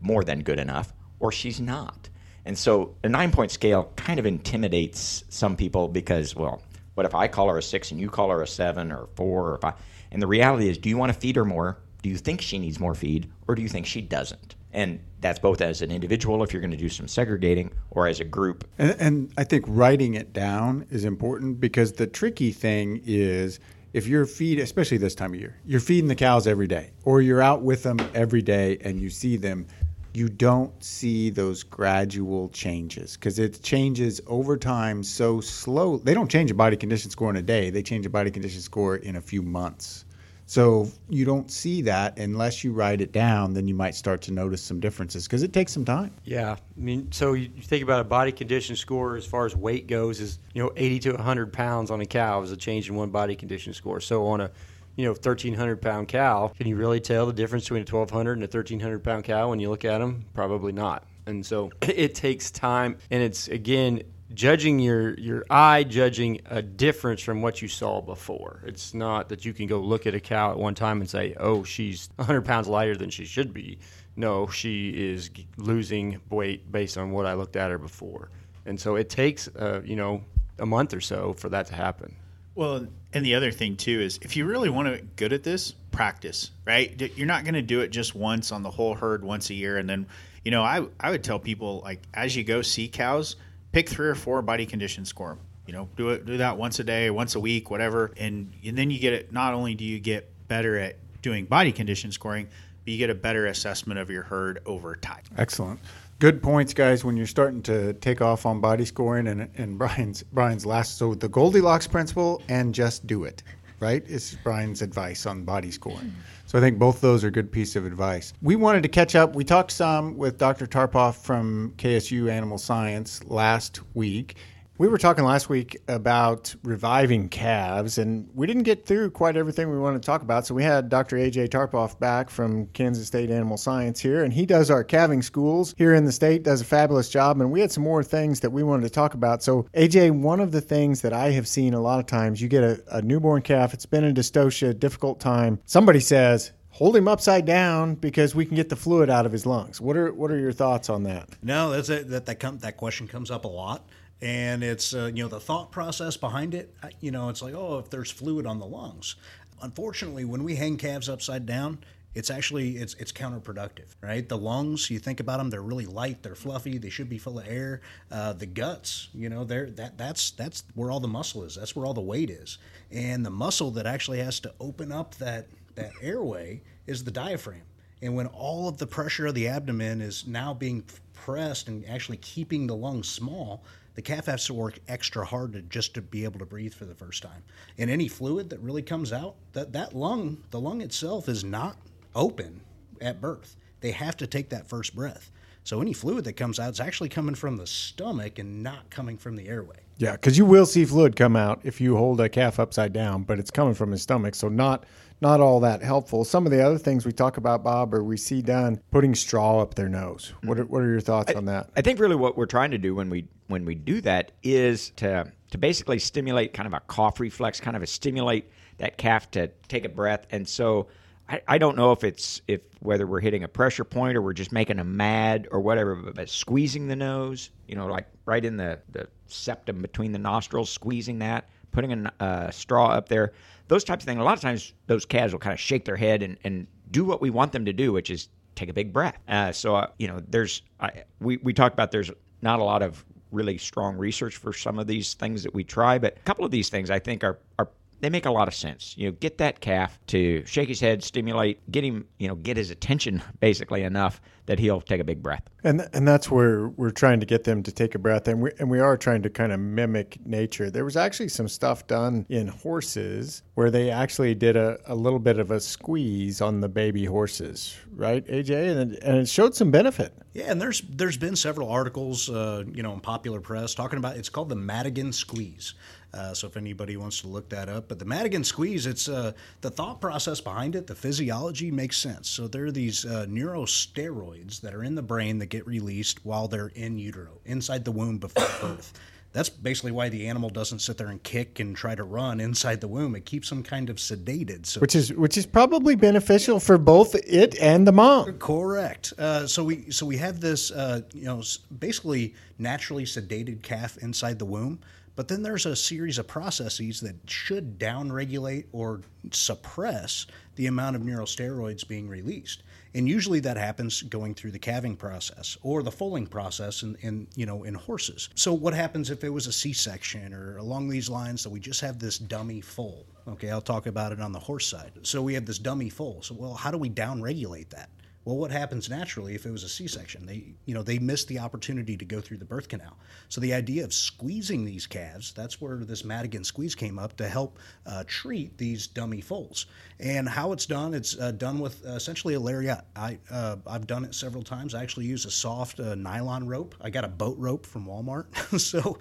more 0.00 0.24
than 0.24 0.42
good 0.42 0.58
enough, 0.58 0.92
or 1.18 1.30
she's 1.32 1.60
not. 1.60 2.08
And 2.44 2.56
so 2.56 2.94
a 3.04 3.08
nine 3.08 3.32
point 3.32 3.50
scale 3.50 3.92
kind 3.96 4.18
of 4.18 4.26
intimidates 4.26 5.24
some 5.28 5.56
people 5.56 5.88
because, 5.88 6.34
well, 6.34 6.62
what 6.94 7.06
if 7.06 7.14
I 7.14 7.28
call 7.28 7.48
her 7.48 7.58
a 7.58 7.62
six 7.62 7.90
and 7.90 8.00
you 8.00 8.08
call 8.08 8.30
her 8.30 8.42
a 8.42 8.46
seven 8.46 8.90
or 8.92 9.08
four 9.14 9.52
or 9.52 9.58
five? 9.58 9.74
And 10.10 10.20
the 10.20 10.26
reality 10.26 10.68
is, 10.68 10.78
do 10.78 10.88
you 10.88 10.96
want 10.96 11.12
to 11.12 11.18
feed 11.18 11.36
her 11.36 11.44
more? 11.44 11.78
Do 12.02 12.08
you 12.08 12.16
think 12.16 12.40
she 12.40 12.58
needs 12.58 12.80
more 12.80 12.94
feed, 12.94 13.30
or 13.46 13.54
do 13.54 13.62
you 13.62 13.68
think 13.68 13.86
she 13.86 14.00
doesn't? 14.00 14.54
And 14.72 15.00
that's 15.20 15.38
both 15.38 15.60
as 15.60 15.82
an 15.82 15.90
individual, 15.90 16.42
if 16.42 16.52
you're 16.52 16.62
going 16.62 16.70
to 16.70 16.76
do 16.76 16.88
some 16.88 17.08
segregating, 17.08 17.72
or 17.90 18.06
as 18.06 18.20
a 18.20 18.24
group. 18.24 18.66
And, 18.78 18.96
and 18.98 19.32
I 19.36 19.44
think 19.44 19.64
writing 19.68 20.14
it 20.14 20.32
down 20.32 20.86
is 20.90 21.04
important 21.04 21.60
because 21.60 21.92
the 21.92 22.06
tricky 22.06 22.52
thing 22.52 23.02
is 23.04 23.60
if 23.92 24.06
you're 24.06 24.26
feeding, 24.26 24.62
especially 24.62 24.98
this 24.98 25.14
time 25.14 25.34
of 25.34 25.40
year, 25.40 25.56
you're 25.66 25.80
feeding 25.80 26.08
the 26.08 26.14
cows 26.14 26.46
every 26.46 26.66
day, 26.66 26.92
or 27.04 27.20
you're 27.20 27.42
out 27.42 27.62
with 27.62 27.82
them 27.82 27.98
every 28.14 28.42
day 28.42 28.78
and 28.82 29.00
you 29.00 29.10
see 29.10 29.36
them. 29.36 29.66
you 30.12 30.28
don't 30.28 30.82
see 30.82 31.30
those 31.30 31.62
gradual 31.62 32.48
changes 32.48 33.16
because 33.16 33.38
it 33.38 33.62
changes 33.62 34.20
over 34.26 34.56
time 34.56 35.02
so 35.02 35.40
slow. 35.40 35.98
They 35.98 36.14
don't 36.14 36.30
change 36.30 36.50
a 36.50 36.54
body 36.54 36.76
condition 36.76 37.10
score 37.10 37.30
in 37.30 37.36
a 37.36 37.42
day. 37.42 37.70
They 37.70 37.82
change 37.82 38.06
a 38.06 38.10
body 38.10 38.30
condition 38.30 38.60
score 38.60 38.96
in 38.96 39.16
a 39.16 39.20
few 39.20 39.42
months. 39.42 40.04
So 40.50 40.90
you 41.08 41.24
don't 41.24 41.48
see 41.48 41.80
that 41.82 42.18
unless 42.18 42.64
you 42.64 42.72
write 42.72 43.00
it 43.00 43.12
down. 43.12 43.54
Then 43.54 43.68
you 43.68 43.74
might 43.76 43.94
start 43.94 44.20
to 44.22 44.32
notice 44.32 44.60
some 44.60 44.80
differences 44.80 45.28
because 45.28 45.44
it 45.44 45.52
takes 45.52 45.70
some 45.70 45.84
time. 45.84 46.12
Yeah, 46.24 46.54
I 46.54 46.56
mean, 46.74 47.12
so 47.12 47.34
you 47.34 47.48
think 47.62 47.84
about 47.84 48.00
a 48.00 48.04
body 48.04 48.32
condition 48.32 48.74
score 48.74 49.14
as 49.14 49.24
far 49.24 49.46
as 49.46 49.54
weight 49.54 49.86
goes 49.86 50.18
is 50.18 50.40
you 50.52 50.60
know 50.60 50.72
80 50.74 50.98
to 50.98 51.12
100 51.12 51.52
pounds 51.52 51.92
on 51.92 52.00
a 52.00 52.04
cow 52.04 52.42
is 52.42 52.50
a 52.50 52.56
change 52.56 52.88
in 52.88 52.96
one 52.96 53.10
body 53.10 53.36
condition 53.36 53.72
score. 53.72 54.00
So 54.00 54.26
on 54.26 54.40
a 54.40 54.50
you 54.96 55.04
know 55.04 55.12
1300 55.12 55.80
pound 55.80 56.08
cow, 56.08 56.48
can 56.58 56.66
you 56.66 56.74
really 56.74 56.98
tell 56.98 57.26
the 57.26 57.32
difference 57.32 57.66
between 57.66 57.82
a 57.82 57.86
1200 57.86 58.32
and 58.32 58.42
a 58.42 58.46
1300 58.46 59.04
pound 59.04 59.22
cow 59.22 59.50
when 59.50 59.60
you 59.60 59.70
look 59.70 59.84
at 59.84 59.98
them? 59.98 60.24
Probably 60.34 60.72
not. 60.72 61.06
And 61.26 61.46
so 61.46 61.70
it 61.82 62.16
takes 62.16 62.50
time, 62.50 62.98
and 63.12 63.22
it's 63.22 63.46
again 63.46 64.02
judging 64.34 64.78
your 64.78 65.14
your 65.18 65.44
eye 65.50 65.84
judging 65.84 66.40
a 66.46 66.62
difference 66.62 67.20
from 67.20 67.42
what 67.42 67.62
you 67.62 67.68
saw 67.68 68.00
before. 68.00 68.62
It's 68.66 68.94
not 68.94 69.28
that 69.30 69.44
you 69.44 69.52
can 69.52 69.66
go 69.66 69.80
look 69.80 70.06
at 70.06 70.14
a 70.14 70.20
cow 70.20 70.52
at 70.52 70.58
one 70.58 70.74
time 70.74 71.00
and 71.00 71.08
say, 71.08 71.34
"Oh, 71.38 71.64
she's 71.64 72.08
100 72.16 72.42
pounds 72.42 72.68
lighter 72.68 72.96
than 72.96 73.10
she 73.10 73.24
should 73.24 73.52
be." 73.52 73.78
No, 74.16 74.48
she 74.48 74.90
is 74.90 75.30
losing 75.56 76.20
weight 76.30 76.70
based 76.70 76.98
on 76.98 77.10
what 77.10 77.26
I 77.26 77.34
looked 77.34 77.56
at 77.56 77.70
her 77.70 77.78
before, 77.78 78.30
and 78.66 78.80
so 78.80 78.96
it 78.96 79.08
takes 79.08 79.48
uh, 79.48 79.82
you 79.84 79.96
know 79.96 80.22
a 80.58 80.66
month 80.66 80.94
or 80.94 81.00
so 81.00 81.32
for 81.34 81.48
that 81.48 81.66
to 81.66 81.74
happen. 81.74 82.14
Well, 82.54 82.86
and 83.12 83.24
the 83.24 83.34
other 83.34 83.50
thing 83.50 83.76
too 83.76 84.00
is 84.00 84.18
if 84.22 84.36
you 84.36 84.44
really 84.44 84.68
want 84.68 84.88
to 84.88 84.96
get 84.96 85.16
good 85.16 85.32
at 85.32 85.42
this, 85.42 85.74
practice, 85.90 86.50
right? 86.66 87.00
You're 87.16 87.26
not 87.26 87.44
going 87.44 87.54
to 87.54 87.62
do 87.62 87.80
it 87.80 87.88
just 87.88 88.14
once 88.14 88.52
on 88.52 88.62
the 88.62 88.70
whole 88.70 88.94
herd 88.94 89.24
once 89.24 89.50
a 89.50 89.54
year 89.54 89.78
and 89.78 89.88
then, 89.88 90.06
you 90.44 90.50
know, 90.50 90.62
I 90.62 90.86
I 90.98 91.10
would 91.10 91.24
tell 91.24 91.38
people 91.38 91.80
like 91.84 92.00
as 92.14 92.34
you 92.34 92.44
go 92.44 92.62
see 92.62 92.88
cows, 92.88 93.36
pick 93.72 93.88
3 93.88 94.08
or 94.08 94.14
4 94.14 94.42
body 94.42 94.66
condition 94.66 95.04
score. 95.04 95.38
You 95.66 95.74
know, 95.74 95.88
do 95.96 96.08
it 96.10 96.26
do 96.26 96.38
that 96.38 96.56
once 96.58 96.80
a 96.80 96.84
day, 96.84 97.10
once 97.10 97.36
a 97.36 97.40
week, 97.40 97.70
whatever, 97.70 98.12
and 98.16 98.52
and 98.64 98.76
then 98.76 98.90
you 98.90 98.98
get 98.98 99.12
it 99.12 99.32
not 99.32 99.54
only 99.54 99.74
do 99.74 99.84
you 99.84 100.00
get 100.00 100.28
better 100.48 100.76
at 100.76 100.96
doing 101.22 101.44
body 101.44 101.70
condition 101.70 102.10
scoring, 102.10 102.48
but 102.84 102.92
you 102.92 102.98
get 102.98 103.10
a 103.10 103.14
better 103.14 103.46
assessment 103.46 104.00
of 104.00 104.10
your 104.10 104.22
herd 104.22 104.60
over 104.66 104.96
time. 104.96 105.22
Excellent. 105.36 105.78
Good 106.18 106.42
points, 106.42 106.74
guys. 106.74 107.04
When 107.04 107.16
you're 107.16 107.26
starting 107.26 107.62
to 107.62 107.92
take 107.94 108.20
off 108.20 108.46
on 108.46 108.60
body 108.60 108.84
scoring, 108.84 109.28
and 109.28 109.48
and 109.56 109.78
Brian's 109.78 110.24
Brian's 110.24 110.66
last, 110.66 110.98
so 110.98 111.14
the 111.14 111.28
Goldilocks 111.28 111.86
principle 111.86 112.42
and 112.48 112.74
just 112.74 113.06
do 113.06 113.24
it, 113.24 113.42
right? 113.78 114.04
Is 114.08 114.36
Brian's 114.42 114.82
advice 114.82 115.24
on 115.24 115.44
body 115.44 115.70
scoring. 115.70 116.12
So 116.50 116.58
I 116.58 116.60
think 116.60 116.80
both 116.80 117.00
those 117.00 117.22
are 117.22 117.30
good 117.30 117.52
piece 117.52 117.76
of 117.76 117.86
advice. 117.86 118.32
We 118.42 118.56
wanted 118.56 118.82
to 118.82 118.88
catch 118.88 119.14
up. 119.14 119.36
We 119.36 119.44
talked 119.44 119.70
some 119.70 120.16
with 120.16 120.36
Dr. 120.36 120.66
Tarpoff 120.66 121.14
from 121.22 121.74
KSU 121.76 122.28
Animal 122.28 122.58
Science 122.58 123.22
last 123.26 123.78
week. 123.94 124.34
We 124.80 124.88
were 124.88 124.96
talking 124.96 125.24
last 125.24 125.50
week 125.50 125.76
about 125.88 126.54
reviving 126.62 127.28
calves, 127.28 127.98
and 127.98 128.30
we 128.32 128.46
didn't 128.46 128.62
get 128.62 128.86
through 128.86 129.10
quite 129.10 129.36
everything 129.36 129.68
we 129.68 129.78
wanted 129.78 130.00
to 130.00 130.06
talk 130.06 130.22
about. 130.22 130.46
So 130.46 130.54
we 130.54 130.62
had 130.62 130.88
Dr. 130.88 131.18
AJ 131.18 131.50
Tarpoff 131.50 131.98
back 131.98 132.30
from 132.30 132.64
Kansas 132.68 133.06
State 133.06 133.30
Animal 133.30 133.58
Science 133.58 134.00
here, 134.00 134.24
and 134.24 134.32
he 134.32 134.46
does 134.46 134.70
our 134.70 134.82
calving 134.82 135.20
schools 135.20 135.74
here 135.76 135.92
in 135.92 136.06
the 136.06 136.12
state, 136.12 136.44
does 136.44 136.62
a 136.62 136.64
fabulous 136.64 137.10
job. 137.10 137.38
And 137.42 137.52
we 137.52 137.60
had 137.60 137.70
some 137.70 137.84
more 137.84 138.02
things 138.02 138.40
that 138.40 138.48
we 138.48 138.62
wanted 138.62 138.84
to 138.84 138.88
talk 138.88 139.12
about. 139.12 139.42
So, 139.42 139.66
AJ, 139.74 140.12
one 140.12 140.40
of 140.40 140.50
the 140.50 140.62
things 140.62 141.02
that 141.02 141.12
I 141.12 141.30
have 141.32 141.46
seen 141.46 141.74
a 141.74 141.80
lot 141.82 142.00
of 142.00 142.06
times, 142.06 142.40
you 142.40 142.48
get 142.48 142.64
a, 142.64 142.82
a 142.90 143.02
newborn 143.02 143.42
calf, 143.42 143.74
it's 143.74 143.84
been 143.84 144.04
in 144.04 144.14
dystocia, 144.14 144.78
difficult 144.78 145.20
time. 145.20 145.60
Somebody 145.66 146.00
says, 146.00 146.52
Hold 146.70 146.96
him 146.96 147.06
upside 147.08 147.44
down 147.44 147.96
because 147.96 148.34
we 148.34 148.46
can 148.46 148.56
get 148.56 148.70
the 148.70 148.76
fluid 148.76 149.10
out 149.10 149.26
of 149.26 149.32
his 149.32 149.44
lungs. 149.44 149.80
What 149.80 149.98
are 149.98 150.10
what 150.14 150.30
are 150.30 150.38
your 150.38 150.52
thoughts 150.52 150.88
on 150.88 151.02
that? 151.02 151.28
No, 151.42 151.70
that's 151.70 151.90
it. 151.90 152.08
That 152.08 152.24
that 152.24 152.36
come 152.36 152.58
that 152.60 152.78
question 152.78 153.06
comes 153.06 153.30
up 153.30 153.44
a 153.44 153.48
lot, 153.48 153.84
and 154.22 154.62
it's 154.62 154.94
uh, 154.94 155.10
you 155.14 155.22
know 155.22 155.28
the 155.28 155.40
thought 155.40 155.70
process 155.70 156.16
behind 156.16 156.54
it. 156.54 156.74
You 157.00 157.10
know, 157.10 157.28
it's 157.28 157.42
like 157.42 157.54
oh, 157.54 157.78
if 157.78 157.90
there's 157.90 158.10
fluid 158.10 158.46
on 158.46 158.58
the 158.58 158.66
lungs. 158.66 159.16
Unfortunately, 159.62 160.24
when 160.24 160.42
we 160.42 160.56
hang 160.56 160.78
calves 160.78 161.08
upside 161.08 161.44
down, 161.44 161.78
it's 162.14 162.30
actually 162.30 162.76
it's 162.76 162.94
it's 162.94 163.12
counterproductive, 163.12 163.94
right? 164.00 164.28
The 164.28 164.38
lungs, 164.38 164.90
you 164.90 164.98
think 164.98 165.20
about 165.20 165.38
them, 165.38 165.50
they're 165.50 165.62
really 165.62 165.86
light, 165.86 166.22
they're 166.22 166.34
fluffy, 166.34 166.78
they 166.78 166.90
should 166.90 167.08
be 167.08 167.18
full 167.18 167.38
of 167.38 167.46
air. 167.46 167.80
Uh, 168.10 168.32
the 168.32 168.46
guts, 168.46 169.08
you 169.14 169.28
know, 169.28 169.44
they're 169.44 169.70
that 169.70 169.96
that's 169.96 170.32
that's 170.32 170.64
where 170.74 170.90
all 170.90 171.00
the 171.00 171.08
muscle 171.08 171.44
is. 171.44 171.54
That's 171.54 171.76
where 171.76 171.86
all 171.86 171.94
the 171.94 172.00
weight 172.00 172.30
is, 172.30 172.58
and 172.90 173.24
the 173.24 173.30
muscle 173.30 173.70
that 173.72 173.86
actually 173.86 174.18
has 174.18 174.40
to 174.40 174.52
open 174.60 174.90
up 174.90 175.14
that 175.16 175.46
that 175.76 175.92
airway 176.02 176.62
is 176.86 177.04
the 177.04 177.10
diaphragm. 177.10 177.62
And 178.02 178.16
when 178.16 178.26
all 178.26 178.66
of 178.66 178.78
the 178.78 178.86
pressure 178.86 179.26
of 179.26 179.34
the 179.34 179.46
abdomen 179.46 180.00
is 180.00 180.26
now 180.26 180.54
being 180.54 180.84
pressed 181.12 181.68
and 181.68 181.86
actually 181.86 182.16
keeping 182.16 182.66
the 182.66 182.74
lungs 182.74 183.08
small, 183.08 183.62
the 183.94 184.02
calf 184.02 184.26
has 184.26 184.46
to 184.46 184.54
work 184.54 184.78
extra 184.88 185.24
hard 185.24 185.52
to 185.54 185.62
just 185.62 185.94
to 185.94 186.02
be 186.02 186.24
able 186.24 186.38
to 186.38 186.46
breathe 186.46 186.74
for 186.74 186.84
the 186.84 186.94
first 186.94 187.22
time. 187.22 187.42
And 187.78 187.90
any 187.90 188.08
fluid 188.08 188.50
that 188.50 188.60
really 188.60 188.82
comes 188.82 189.12
out, 189.12 189.34
that 189.52 189.72
that 189.72 189.94
lung, 189.94 190.42
the 190.50 190.60
lung 190.60 190.80
itself 190.80 191.28
is 191.28 191.44
not 191.44 191.76
open 192.14 192.60
at 193.00 193.20
birth. 193.20 193.56
They 193.80 193.92
have 193.92 194.16
to 194.18 194.26
take 194.26 194.50
that 194.50 194.68
first 194.68 194.94
breath. 194.94 195.30
So 195.64 195.80
any 195.80 195.92
fluid 195.92 196.24
that 196.24 196.34
comes 196.34 196.58
out 196.58 196.72
is 196.72 196.80
actually 196.80 197.10
coming 197.10 197.34
from 197.34 197.56
the 197.56 197.66
stomach 197.66 198.38
and 198.38 198.62
not 198.62 198.88
coming 198.90 199.16
from 199.16 199.36
the 199.36 199.48
airway. 199.48 199.76
Yeah, 199.98 200.12
because 200.12 200.38
you 200.38 200.46
will 200.46 200.64
see 200.64 200.86
fluid 200.86 201.14
come 201.14 201.36
out 201.36 201.60
if 201.62 201.80
you 201.80 201.96
hold 201.96 202.20
a 202.20 202.28
calf 202.28 202.58
upside 202.58 202.92
down, 202.92 203.22
but 203.24 203.38
it's 203.38 203.50
coming 203.50 203.74
from 203.74 203.90
his 203.90 204.02
stomach, 204.02 204.34
so 204.34 204.48
not 204.48 204.84
not 205.20 205.40
all 205.40 205.60
that 205.60 205.82
helpful. 205.82 206.24
Some 206.24 206.46
of 206.46 206.52
the 206.52 206.64
other 206.64 206.78
things 206.78 207.04
we 207.04 207.12
talk 207.12 207.36
about, 207.36 207.62
Bob, 207.62 207.94
or 207.94 208.02
we 208.02 208.16
see 208.16 208.42
done 208.42 208.80
putting 208.90 209.14
straw 209.14 209.60
up 209.60 209.74
their 209.74 209.88
nose. 209.88 210.32
Mm-hmm. 210.36 210.48
What 210.48 210.60
are, 210.60 210.64
what 210.64 210.82
are 210.82 210.88
your 210.88 211.00
thoughts 211.00 211.34
on 211.34 211.44
that? 211.46 211.70
I 211.76 211.82
think 211.82 211.98
really 211.98 212.16
what 212.16 212.36
we're 212.36 212.46
trying 212.46 212.70
to 212.70 212.78
do 212.78 212.94
when 212.94 213.10
we 213.10 213.26
when 213.48 213.64
we 213.64 213.74
do 213.74 214.00
that 214.02 214.32
is 214.42 214.90
to 214.96 215.30
to 215.50 215.58
basically 215.58 215.98
stimulate 215.98 216.52
kind 216.52 216.66
of 216.66 216.74
a 216.74 216.80
cough 216.80 217.20
reflex, 217.20 217.60
kind 217.60 217.76
of 217.76 217.82
a 217.82 217.86
stimulate 217.86 218.50
that 218.78 218.96
calf 218.96 219.30
to 219.32 219.48
take 219.68 219.84
a 219.84 219.88
breath. 219.88 220.26
And 220.30 220.48
so 220.48 220.86
I, 221.28 221.42
I 221.46 221.58
don't 221.58 221.76
know 221.76 221.92
if 221.92 222.02
it's 222.04 222.40
if 222.48 222.60
whether 222.80 223.06
we're 223.06 223.20
hitting 223.20 223.44
a 223.44 223.48
pressure 223.48 223.84
point 223.84 224.16
or 224.16 224.22
we're 224.22 224.32
just 224.32 224.52
making 224.52 224.78
them 224.78 224.96
mad 224.96 225.48
or 225.50 225.60
whatever, 225.60 225.94
but, 225.94 226.14
but 226.14 226.28
squeezing 226.28 226.88
the 226.88 226.96
nose, 226.96 227.50
you 227.66 227.76
know, 227.76 227.86
like 227.86 228.06
right 228.24 228.44
in 228.44 228.56
the 228.56 228.80
the 228.90 229.08
septum 229.26 229.82
between 229.82 230.12
the 230.12 230.18
nostrils, 230.18 230.70
squeezing 230.70 231.18
that, 231.20 231.48
putting 231.72 232.06
a 232.06 232.12
uh, 232.20 232.50
straw 232.50 232.88
up 232.88 233.08
there, 233.08 233.32
those 233.68 233.84
types 233.84 234.04
of 234.04 234.06
things. 234.06 234.20
A 234.20 234.24
lot 234.24 234.34
of 234.34 234.40
times 234.40 234.72
those 234.86 235.04
calves 235.04 235.32
will 235.32 235.40
kind 235.40 235.52
of 235.52 235.60
shake 235.60 235.84
their 235.84 235.96
head 235.96 236.22
and, 236.22 236.38
and 236.44 236.66
do 236.90 237.04
what 237.04 237.20
we 237.20 237.30
want 237.30 237.52
them 237.52 237.64
to 237.64 237.72
do, 237.72 237.92
which 237.92 238.10
is 238.10 238.28
take 238.54 238.68
a 238.68 238.72
big 238.72 238.92
breath. 238.92 239.18
Uh, 239.28 239.52
so 239.52 239.76
uh, 239.76 239.86
you 239.98 240.08
know, 240.08 240.20
there's 240.28 240.62
I, 240.80 241.04
we 241.20 241.38
we 241.38 241.52
talked 241.52 241.74
about 241.74 241.90
there's 241.90 242.10
not 242.42 242.58
a 242.58 242.64
lot 242.64 242.82
of 242.82 243.04
really 243.32 243.58
strong 243.58 243.96
research 243.96 244.36
for 244.36 244.52
some 244.52 244.78
of 244.78 244.86
these 244.86 245.14
things 245.14 245.42
that 245.42 245.54
we 245.54 245.62
try, 245.62 245.98
but 245.98 246.16
a 246.16 246.20
couple 246.20 246.44
of 246.44 246.50
these 246.50 246.68
things 246.68 246.90
I 246.90 246.98
think 246.98 247.22
are 247.24 247.38
are 247.58 247.68
they 248.00 248.10
make 248.10 248.26
a 248.26 248.30
lot 248.30 248.48
of 248.48 248.54
sense. 248.54 248.94
You 248.96 249.06
know, 249.06 249.16
get 249.20 249.38
that 249.38 249.60
calf 249.60 249.98
to 250.08 250.44
shake 250.46 250.68
his 250.68 250.80
head, 250.80 251.02
stimulate, 251.02 251.70
get 251.70 251.84
him, 251.84 252.06
you 252.18 252.28
know, 252.28 252.34
get 252.34 252.56
his 252.56 252.70
attention 252.70 253.22
basically 253.40 253.82
enough 253.82 254.20
that 254.46 254.58
he'll 254.58 254.80
take 254.80 255.00
a 255.00 255.04
big 255.04 255.22
breath. 255.22 255.44
And 255.62 255.88
and 255.92 256.08
that's 256.08 256.30
where 256.30 256.68
we're 256.68 256.90
trying 256.90 257.20
to 257.20 257.26
get 257.26 257.44
them 257.44 257.62
to 257.62 257.70
take 257.70 257.94
a 257.94 257.98
breath, 257.98 258.26
and 258.26 258.42
we 258.42 258.50
and 258.58 258.70
we 258.70 258.80
are 258.80 258.96
trying 258.96 259.22
to 259.22 259.30
kind 259.30 259.52
of 259.52 259.60
mimic 259.60 260.18
nature. 260.26 260.70
There 260.70 260.84
was 260.84 260.96
actually 260.96 261.28
some 261.28 261.48
stuff 261.48 261.86
done 261.86 262.26
in 262.28 262.48
horses 262.48 263.42
where 263.54 263.70
they 263.70 263.90
actually 263.90 264.34
did 264.34 264.56
a, 264.56 264.78
a 264.86 264.94
little 264.94 265.18
bit 265.18 265.38
of 265.38 265.50
a 265.50 265.60
squeeze 265.60 266.40
on 266.40 266.60
the 266.60 266.68
baby 266.68 267.04
horses, 267.04 267.76
right, 267.94 268.26
AJ, 268.26 268.70
and 268.70 268.92
it, 268.94 269.02
and 269.02 269.18
it 269.18 269.28
showed 269.28 269.54
some 269.54 269.70
benefit. 269.70 270.14
Yeah, 270.32 270.50
and 270.50 270.60
there's 270.60 270.80
there's 270.80 271.18
been 271.18 271.36
several 271.36 271.68
articles, 271.70 272.30
uh, 272.30 272.64
you 272.72 272.82
know, 272.82 272.92
in 272.94 273.00
popular 273.00 273.40
press 273.40 273.74
talking 273.74 273.98
about 273.98 274.16
it's 274.16 274.30
called 274.30 274.48
the 274.48 274.56
Madigan 274.56 275.12
squeeze. 275.12 275.74
Uh, 276.12 276.34
so 276.34 276.46
if 276.46 276.56
anybody 276.56 276.96
wants 276.96 277.20
to 277.20 277.28
look 277.28 277.48
that 277.50 277.68
up, 277.68 277.88
but 277.88 277.98
the 277.98 278.04
Madigan 278.04 278.42
squeeze, 278.44 278.86
it's 278.86 279.08
uh, 279.08 279.32
the 279.60 279.70
thought 279.70 280.00
process 280.00 280.40
behind 280.40 280.74
it, 280.74 280.86
the 280.86 280.94
physiology 280.94 281.70
makes 281.70 281.96
sense. 281.96 282.28
So 282.28 282.48
there 282.48 282.66
are 282.66 282.72
these 282.72 283.04
uh, 283.04 283.26
neurosteroids 283.28 284.60
that 284.62 284.74
are 284.74 284.82
in 284.82 284.94
the 284.94 285.02
brain 285.02 285.38
that 285.38 285.46
get 285.46 285.66
released 285.66 286.24
while 286.24 286.48
they're 286.48 286.72
in 286.74 286.98
utero, 286.98 287.40
inside 287.44 287.84
the 287.84 287.92
womb 287.92 288.18
before 288.18 288.48
birth. 288.68 288.92
That's 289.32 289.48
basically 289.48 289.92
why 289.92 290.08
the 290.08 290.26
animal 290.26 290.50
doesn't 290.50 290.80
sit 290.80 290.98
there 290.98 291.06
and 291.06 291.22
kick 291.22 291.60
and 291.60 291.76
try 291.76 291.94
to 291.94 292.02
run 292.02 292.40
inside 292.40 292.80
the 292.80 292.88
womb. 292.88 293.14
It 293.14 293.24
keeps 293.24 293.48
them 293.48 293.62
kind 293.62 293.88
of 293.88 293.96
sedated. 293.96 294.66
So 294.66 294.80
Which 294.80 294.96
is 294.96 295.12
which 295.12 295.38
is 295.38 295.46
probably 295.46 295.94
beneficial 295.94 296.58
for 296.58 296.78
both 296.78 297.14
it 297.14 297.56
and 297.60 297.86
the 297.86 297.92
mom. 297.92 298.38
Correct. 298.38 299.12
Uh, 299.16 299.46
so 299.46 299.62
we 299.62 299.88
so 299.92 300.04
we 300.04 300.16
have 300.16 300.40
this 300.40 300.72
uh, 300.72 301.02
you 301.14 301.26
know 301.26 301.42
basically 301.78 302.34
naturally 302.58 303.04
sedated 303.04 303.62
calf 303.62 303.98
inside 303.98 304.40
the 304.40 304.44
womb, 304.44 304.80
but 305.20 305.28
then 305.28 305.42
there's 305.42 305.66
a 305.66 305.76
series 305.76 306.16
of 306.16 306.26
processes 306.26 306.98
that 307.02 307.14
should 307.26 307.78
downregulate 307.78 308.64
or 308.72 309.02
suppress 309.32 310.26
the 310.56 310.66
amount 310.66 310.96
of 310.96 311.02
neurosteroids 311.02 311.86
being 311.86 312.08
released. 312.08 312.62
And 312.94 313.06
usually 313.06 313.38
that 313.40 313.58
happens 313.58 314.00
going 314.00 314.34
through 314.34 314.52
the 314.52 314.58
calving 314.58 314.96
process 314.96 315.58
or 315.62 315.82
the 315.82 315.90
foaling 315.90 316.26
process 316.26 316.82
in, 316.84 316.96
in 317.02 317.26
you 317.36 317.44
know 317.44 317.64
in 317.64 317.74
horses. 317.74 318.30
So 318.34 318.54
what 318.54 318.72
happens 318.72 319.10
if 319.10 319.22
it 319.22 319.28
was 319.28 319.46
a 319.46 319.52
C-section 319.52 320.32
or 320.32 320.56
along 320.56 320.88
these 320.88 321.10
lines 321.10 321.42
that 321.42 321.50
we 321.50 321.60
just 321.60 321.82
have 321.82 321.98
this 321.98 322.16
dummy 322.16 322.62
foal? 322.62 323.04
Okay, 323.28 323.50
I'll 323.50 323.60
talk 323.60 323.84
about 323.84 324.12
it 324.12 324.22
on 324.22 324.32
the 324.32 324.38
horse 324.40 324.66
side. 324.66 324.92
So 325.02 325.20
we 325.20 325.34
have 325.34 325.44
this 325.44 325.58
dummy 325.58 325.90
foal. 325.90 326.22
So 326.22 326.34
well, 326.34 326.54
how 326.54 326.70
do 326.70 326.78
we 326.78 326.88
downregulate 326.88 327.68
that? 327.68 327.90
Well, 328.26 328.36
what 328.36 328.50
happens 328.50 328.90
naturally 328.90 329.34
if 329.34 329.46
it 329.46 329.50
was 329.50 329.64
a 329.64 329.68
C-section? 329.68 330.26
They, 330.26 330.52
you 330.66 330.74
know, 330.74 330.82
they 330.82 330.98
miss 330.98 331.24
the 331.24 331.38
opportunity 331.38 331.96
to 331.96 332.04
go 332.04 332.20
through 332.20 332.36
the 332.36 332.44
birth 332.44 332.68
canal. 332.68 332.98
So 333.30 333.40
the 333.40 333.54
idea 333.54 333.82
of 333.82 333.94
squeezing 333.94 334.66
these 334.66 334.86
calves, 334.86 335.32
that's 335.32 335.58
where 335.58 335.78
this 335.78 336.04
Madigan 336.04 336.44
squeeze 336.44 336.74
came 336.74 336.98
up 336.98 337.16
to 337.16 337.26
help 337.26 337.58
uh, 337.86 338.04
treat 338.06 338.58
these 338.58 338.86
dummy 338.86 339.22
foals. 339.22 339.66
And 340.00 340.28
how 340.28 340.52
it's 340.52 340.66
done, 340.66 340.92
it's 340.92 341.18
uh, 341.18 341.32
done 341.32 341.60
with 341.60 341.82
uh, 341.86 341.92
essentially 341.92 342.34
a 342.34 342.40
lariat. 342.40 342.84
I, 342.94 343.18
uh, 343.30 343.56
I've 343.66 343.86
done 343.86 344.04
it 344.04 344.14
several 344.14 344.42
times. 344.42 344.74
I 344.74 344.82
actually 344.82 345.06
use 345.06 345.24
a 345.24 345.30
soft 345.30 345.80
uh, 345.80 345.94
nylon 345.94 346.46
rope. 346.46 346.74
I 346.78 346.90
got 346.90 347.04
a 347.04 347.08
boat 347.08 347.38
rope 347.38 347.64
from 347.64 347.86
Walmart, 347.86 348.60
so 348.60 348.98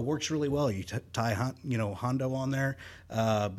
works 0.00 0.30
really 0.30 0.48
well. 0.48 0.70
You 0.70 0.84
t- 0.84 0.96
tie, 1.12 1.52
you 1.62 1.76
know, 1.76 1.92
Hondo 1.92 2.32
on 2.32 2.50
there. 2.50 2.78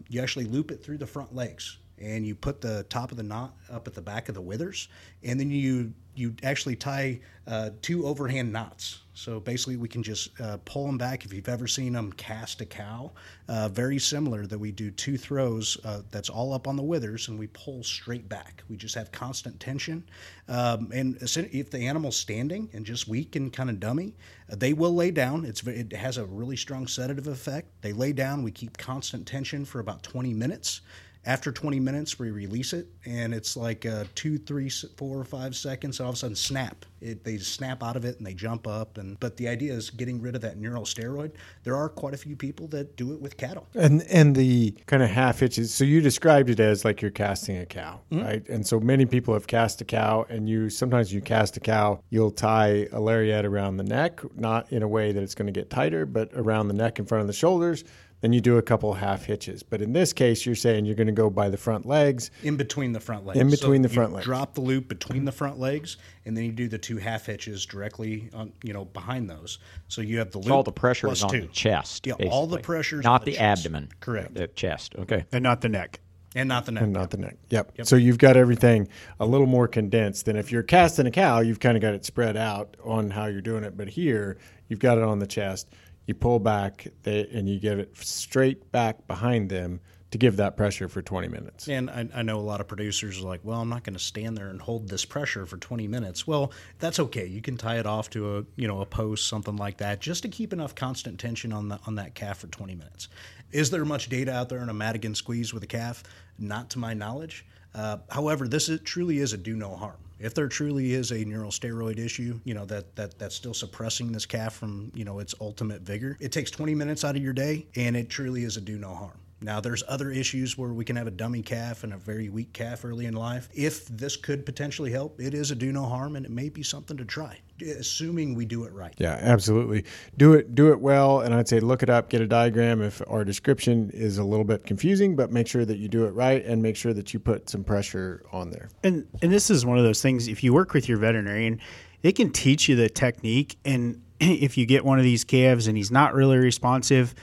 you 0.09 0.21
actually 0.21 0.45
loop 0.45 0.71
it 0.71 0.83
through 0.83 0.97
the 0.97 1.07
front 1.07 1.35
legs 1.35 1.77
and 1.99 2.25
you 2.25 2.35
put 2.35 2.61
the 2.61 2.83
top 2.89 3.11
of 3.11 3.17
the 3.17 3.23
knot 3.23 3.55
up 3.71 3.87
at 3.87 3.93
the 3.93 4.01
back 4.01 4.29
of 4.29 4.35
the 4.35 4.41
withers, 4.41 4.87
and 5.23 5.39
then 5.39 5.49
you 5.49 5.93
you 6.15 6.35
actually 6.43 6.75
tie 6.75 7.19
uh, 7.47 7.71
two 7.81 8.05
overhand 8.05 8.53
knots. 8.53 8.99
So 9.15 9.39
basically, 9.39 9.77
we 9.77 9.87
can 9.87 10.01
just 10.01 10.39
uh, 10.39 10.57
pull 10.65 10.85
them 10.85 10.97
back. 10.97 11.25
If 11.25 11.33
you've 11.33 11.49
ever 11.49 11.67
seen 11.67 11.93
them 11.93 12.11
cast 12.13 12.61
a 12.61 12.65
cow, 12.65 13.11
uh, 13.47 13.69
very 13.69 13.99
similar. 13.99 14.47
That 14.47 14.57
we 14.57 14.71
do 14.71 14.91
two 14.91 15.17
throws. 15.17 15.77
Uh, 15.83 16.01
that's 16.11 16.29
all 16.29 16.53
up 16.53 16.67
on 16.67 16.75
the 16.75 16.83
withers, 16.83 17.27
and 17.27 17.37
we 17.37 17.47
pull 17.47 17.83
straight 17.83 18.27
back. 18.27 18.63
We 18.69 18.75
just 18.75 18.95
have 18.95 19.11
constant 19.11 19.59
tension. 19.59 20.03
Um, 20.47 20.89
and 20.93 21.17
if 21.21 21.69
the 21.69 21.79
animal's 21.79 22.17
standing 22.17 22.69
and 22.73 22.85
just 22.85 23.07
weak 23.07 23.35
and 23.35 23.51
kind 23.51 23.69
of 23.69 23.79
dummy, 23.79 24.15
uh, 24.51 24.55
they 24.55 24.73
will 24.73 24.95
lay 24.95 25.11
down. 25.11 25.45
It's 25.45 25.65
it 25.65 25.93
has 25.93 26.17
a 26.17 26.25
really 26.25 26.57
strong 26.57 26.87
sedative 26.87 27.27
effect. 27.27 27.69
They 27.81 27.93
lay 27.93 28.13
down. 28.13 28.43
We 28.43 28.51
keep 28.51 28.77
constant 28.77 29.27
tension 29.27 29.65
for 29.65 29.79
about 29.79 30.03
20 30.03 30.33
minutes. 30.33 30.81
After 31.25 31.53
20 31.53 31.79
minutes, 31.79 32.19
we 32.19 32.31
release 32.31 32.73
it, 32.73 32.87
and 33.05 33.33
it's 33.33 33.55
like 33.55 33.85
uh, 33.85 34.03
two, 34.13 34.37
three, 34.37 34.69
four, 34.69 35.19
or 35.19 35.23
five 35.23 35.55
seconds. 35.55 36.01
All 36.01 36.09
of 36.09 36.15
a 36.15 36.17
sudden, 36.17 36.35
snap. 36.35 36.85
It, 36.99 37.23
they 37.23 37.37
snap 37.37 37.83
out 37.83 37.95
of 37.95 38.05
it 38.05 38.17
and 38.17 38.25
they 38.25 38.33
jump 38.33 38.65
up. 38.65 38.97
And 38.97 39.19
but 39.19 39.37
the 39.37 39.47
idea 39.47 39.73
is 39.73 39.89
getting 39.89 40.21
rid 40.21 40.35
of 40.35 40.41
that 40.41 40.57
neural 40.57 40.83
steroid. 40.83 41.31
There 41.63 41.75
are 41.75 41.89
quite 41.89 42.13
a 42.13 42.17
few 42.17 42.35
people 42.35 42.67
that 42.67 42.95
do 42.95 43.13
it 43.13 43.21
with 43.21 43.37
cattle. 43.37 43.67
And 43.73 44.03
and 44.03 44.35
the 44.35 44.71
kind 44.85 45.03
of 45.03 45.09
half 45.09 45.39
hitches. 45.39 45.73
So 45.73 45.83
you 45.83 46.01
described 46.01 46.49
it 46.49 46.59
as 46.59 46.85
like 46.85 47.01
you're 47.01 47.11
casting 47.11 47.57
a 47.57 47.65
cow, 47.65 47.99
mm-hmm. 48.11 48.23
right? 48.23 48.49
And 48.49 48.65
so 48.65 48.79
many 48.79 49.05
people 49.05 49.33
have 49.33 49.47
cast 49.47 49.81
a 49.81 49.85
cow, 49.85 50.25
and 50.29 50.49
you 50.49 50.69
sometimes 50.69 51.13
you 51.13 51.21
cast 51.21 51.57
a 51.57 51.59
cow, 51.59 52.01
you'll 52.09 52.31
tie 52.31 52.87
a 52.91 52.99
lariat 52.99 53.45
around 53.45 53.77
the 53.77 53.83
neck, 53.83 54.21
not 54.37 54.71
in 54.71 54.83
a 54.83 54.87
way 54.87 55.11
that 55.11 55.21
it's 55.21 55.35
going 55.35 55.47
to 55.47 55.57
get 55.57 55.69
tighter, 55.69 56.05
but 56.05 56.29
around 56.33 56.67
the 56.67 56.73
neck 56.73 56.99
in 56.99 57.05
front 57.05 57.21
of 57.21 57.27
the 57.27 57.33
shoulders 57.33 57.83
then 58.23 58.31
you 58.31 58.39
do 58.39 58.57
a 58.57 58.61
couple 58.61 58.93
half 58.93 59.25
hitches. 59.25 59.63
But 59.63 59.81
in 59.81 59.91
this 59.91 60.13
case, 60.13 60.45
you're 60.45 60.55
saying 60.55 60.85
you're 60.85 60.95
going 60.95 61.07
to 61.07 61.13
go 61.13 61.29
by 61.29 61.49
the 61.49 61.57
front 61.57 61.85
legs. 61.85 62.31
In 62.41 62.55
between 62.55 62.93
the 62.93 63.01
front 63.01 63.25
legs. 63.25 63.37
In 63.37 63.49
between 63.49 63.83
so 63.83 63.89
the 63.89 63.93
front 63.93 64.13
legs. 64.13 64.23
Drop 64.23 64.53
the 64.53 64.61
loop 64.61 64.87
between 64.87 65.25
the 65.25 65.31
front 65.33 65.59
legs, 65.59 65.97
and 66.23 66.37
then 66.37 66.45
you 66.45 66.53
do 66.53 66.69
the 66.69 66.77
two 66.77 66.95
half 66.95 67.25
hitches 67.25 67.65
directly 67.65 68.29
on, 68.33 68.53
you 68.63 68.71
know, 68.71 68.85
behind 68.85 69.29
those. 69.29 69.59
So 69.89 69.99
you 69.99 70.19
have 70.19 70.31
the 70.31 70.37
loop. 70.37 70.47
So 70.47 70.53
all 70.53 70.63
the 70.63 70.71
pressure 70.71 71.11
is 71.11 71.21
on 71.21 71.31
two. 71.31 71.41
the 71.41 71.47
chest. 71.47 72.07
Yeah, 72.07 72.13
basically. 72.13 72.31
all 72.31 72.47
the 72.47 72.59
pressure 72.59 73.01
not 73.01 73.25
the, 73.25 73.31
the, 73.31 73.37
chest. 73.37 73.65
abdomen. 73.65 73.89
Correct. 73.99 74.35
The 74.35 74.47
chest. 74.47 74.95
Okay. 74.97 75.25
And 75.33 75.43
not 75.43 75.59
the 75.59 75.67
neck. 75.67 75.99
And 76.33 76.47
not 76.47 76.65
the 76.65 76.71
neck. 76.71 76.83
And 76.83 76.93
not 76.93 77.11
the 77.11 77.17
neck. 77.17 77.35
Yep. 77.49 77.73
yep. 77.77 77.87
So 77.87 77.97
you've 77.97 78.19
got 78.19 78.37
everything 78.37 78.87
a 79.19 79.25
little 79.25 79.47
more 79.47 79.67
condensed 79.67 80.27
than 80.27 80.37
if 80.37 80.49
you're 80.49 80.63
casting 80.63 81.07
a 81.07 81.11
cow, 81.11 81.41
you've 81.41 81.59
kind 81.59 81.75
of 81.75 81.81
got 81.81 81.93
it 81.93 82.05
spread 82.05 82.37
out 82.37 82.77
on 82.85 83.11
how 83.11 83.25
you're 83.25 83.41
doing 83.41 83.65
it. 83.65 83.75
But 83.75 83.89
here, 83.89 84.37
you've 84.69 84.79
got 84.79 84.97
it 84.97 85.03
on 85.03 85.19
the 85.19 85.27
chest 85.27 85.67
you 86.05 86.13
pull 86.13 86.39
back 86.39 86.87
they, 87.03 87.27
and 87.27 87.47
you 87.47 87.59
get 87.59 87.79
it 87.79 87.95
straight 87.97 88.71
back 88.71 89.07
behind 89.07 89.49
them 89.49 89.79
to 90.11 90.19
give 90.19 90.37
that 90.37 90.55
pressure 90.55 90.87
for 90.87 91.01
20 91.01 91.27
minutes. 91.27 91.67
And 91.67 91.89
I, 91.89 92.07
I 92.13 92.21
know 92.21 92.37
a 92.37 92.41
lot 92.41 92.61
of 92.61 92.67
producers 92.67 93.19
are 93.19 93.27
like, 93.27 93.39
well, 93.43 93.59
I'm 93.59 93.69
not 93.69 93.83
going 93.83 93.95
to 93.95 94.03
stand 94.03 94.37
there 94.37 94.49
and 94.49 94.61
hold 94.61 94.87
this 94.87 95.05
pressure 95.05 95.47
for 95.47 95.57
20 95.57 95.87
minutes. 95.87 96.27
Well, 96.27 96.51
that's 96.77 96.99
okay. 96.99 97.25
You 97.25 97.41
can 97.41 97.57
tie 97.57 97.79
it 97.79 97.87
off 97.87 98.11
to 98.11 98.37
a 98.37 98.45
you 98.55 98.67
know 98.67 98.81
a 98.81 98.85
post, 98.85 99.27
something 99.27 99.55
like 99.55 99.77
that, 99.77 100.01
just 100.01 100.21
to 100.21 100.29
keep 100.29 100.53
enough 100.53 100.75
constant 100.75 101.19
tension 101.19 101.51
on 101.51 101.67
the 101.67 101.79
on 101.87 101.95
that 101.95 102.13
calf 102.13 102.37
for 102.37 102.47
20 102.47 102.75
minutes. 102.75 103.09
Is 103.51 103.71
there 103.71 103.85
much 103.85 104.07
data 104.07 104.31
out 104.31 104.49
there 104.49 104.59
on 104.59 104.69
a 104.69 104.73
Madigan 104.73 105.15
squeeze 105.15 105.51
with 105.51 105.63
a 105.63 105.67
calf? 105.67 106.03
Not 106.37 106.69
to 106.71 106.79
my 106.79 106.93
knowledge. 106.93 107.45
Uh, 107.73 107.97
however, 108.11 108.47
this 108.47 108.69
is, 108.69 108.81
truly 108.81 109.17
is 109.17 109.33
a 109.33 109.37
do 109.37 109.55
no 109.55 109.75
harm 109.75 109.97
if 110.19 110.33
there 110.33 110.47
truly 110.47 110.93
is 110.93 111.11
a 111.11 111.25
neural 111.25 111.51
steroid 111.51 111.97
issue, 111.99 112.39
you 112.43 112.53
know, 112.53 112.65
that, 112.65 112.95
that 112.95 113.17
that's 113.19 113.35
still 113.35 113.53
suppressing 113.53 114.11
this 114.11 114.25
calf 114.25 114.53
from, 114.53 114.91
you 114.93 115.05
know, 115.05 115.19
its 115.19 115.35
ultimate 115.41 115.81
vigor, 115.81 116.17
it 116.19 116.31
takes 116.31 116.51
20 116.51 116.75
minutes 116.75 117.03
out 117.03 117.15
of 117.15 117.21
your 117.21 117.33
day 117.33 117.67
and 117.75 117.95
it 117.95 118.09
truly 118.09 118.43
is 118.43 118.57
a 118.57 118.61
do 118.61 118.77
no 118.77 118.93
harm. 118.93 119.19
Now, 119.43 119.59
there's 119.59 119.83
other 119.87 120.09
issues 120.09 120.57
where 120.57 120.73
we 120.73 120.85
can 120.85 120.95
have 120.95 121.07
a 121.07 121.11
dummy 121.11 121.41
calf 121.41 121.83
and 121.83 121.93
a 121.93 121.97
very 121.97 122.29
weak 122.29 122.53
calf 122.53 122.85
early 122.85 123.05
in 123.05 123.13
life. 123.13 123.49
If 123.53 123.85
this 123.87 124.15
could 124.15 124.45
potentially 124.45 124.91
help, 124.91 125.19
it 125.19 125.33
is 125.33 125.51
a 125.51 125.55
do 125.55 125.71
no 125.71 125.83
harm 125.83 126.15
and 126.15 126.25
it 126.25 126.31
may 126.31 126.49
be 126.49 126.63
something 126.63 126.95
to 126.97 127.05
try, 127.05 127.39
assuming 127.61 128.35
we 128.35 128.45
do 128.45 128.63
it 128.63 128.71
right. 128.71 128.93
Yeah, 128.97 129.17
absolutely. 129.19 129.83
Do 130.17 130.33
it 130.33 130.55
do 130.55 130.71
it 130.71 130.79
well 130.79 131.21
and 131.21 131.33
I'd 131.33 131.47
say 131.47 131.59
look 131.59 131.83
it 131.83 131.89
up, 131.89 132.09
get 132.09 132.21
a 132.21 132.27
diagram 132.27 132.81
if 132.81 133.01
our 133.07 133.25
description 133.25 133.91
is 133.93 134.17
a 134.17 134.23
little 134.23 134.45
bit 134.45 134.65
confusing, 134.65 135.15
but 135.15 135.31
make 135.31 135.47
sure 135.47 135.65
that 135.65 135.77
you 135.77 135.89
do 135.89 136.05
it 136.05 136.11
right 136.11 136.43
and 136.45 136.61
make 136.61 136.77
sure 136.77 136.93
that 136.93 137.13
you 137.13 137.19
put 137.19 137.49
some 137.49 137.63
pressure 137.63 138.23
on 138.31 138.49
there. 138.49 138.69
And 138.83 139.07
and 139.21 139.31
this 139.31 139.49
is 139.49 139.65
one 139.65 139.77
of 139.77 139.83
those 139.83 140.01
things 140.01 140.27
if 140.27 140.43
you 140.43 140.53
work 140.53 140.73
with 140.73 140.87
your 140.87 140.97
veterinarian, 140.97 141.59
they 142.01 142.13
can 142.13 142.31
teach 142.31 142.69
you 142.69 142.75
the 142.75 142.89
technique 142.89 143.57
and 143.65 144.01
if 144.19 144.57
you 144.57 144.65
get 144.65 144.85
one 144.85 144.99
of 144.99 145.03
these 145.03 145.25
calves 145.25 145.67
and 145.67 145.75
he's 145.75 145.91
not 145.91 146.13
really 146.13 146.37
responsive, 146.37 147.13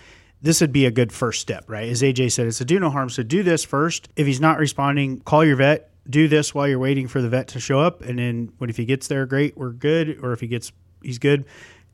this 0.43 0.61
would 0.61 0.73
be 0.73 0.87
a 0.87 0.91
good 0.91 1.13
first 1.13 1.41
step, 1.41 1.69
right? 1.69 1.89
As 1.89 2.03
AJ 2.03 2.33
said, 2.33 2.47
it's 2.47 2.61
a 2.61 2.65
do 2.65 2.81
no 2.81 2.91
harm. 2.91 3.11
So 3.11 3.23
do 3.23 3.43
this 3.43 3.65
first. 3.65 4.09
If 4.17 4.27
he's 4.27 4.41
not 4.41 4.59
responding, 4.59 5.21
call 5.21 5.45
your 5.45 5.57
vet. 5.57 5.91
Do 6.09 6.29
this 6.29 6.55
while 6.55 6.67
you're 6.67 6.79
waiting 6.79 7.09
for 7.09 7.21
the 7.21 7.29
vet 7.29 7.49
to 7.49 7.61
show 7.61 7.79
up, 7.79 8.01
and 8.01 8.19
then 8.19 8.53
what 8.59 8.71
if 8.71 8.77
he 8.77 8.85
gets 8.85 9.07
there? 9.07 9.27
Great, 9.27 9.57
we're 9.57 9.71
good. 9.71 10.19
Or 10.23 10.33
if 10.33 10.41
he 10.41 10.49
gets, 10.49 10.73
he's 11.03 11.19
good. 11.19 11.45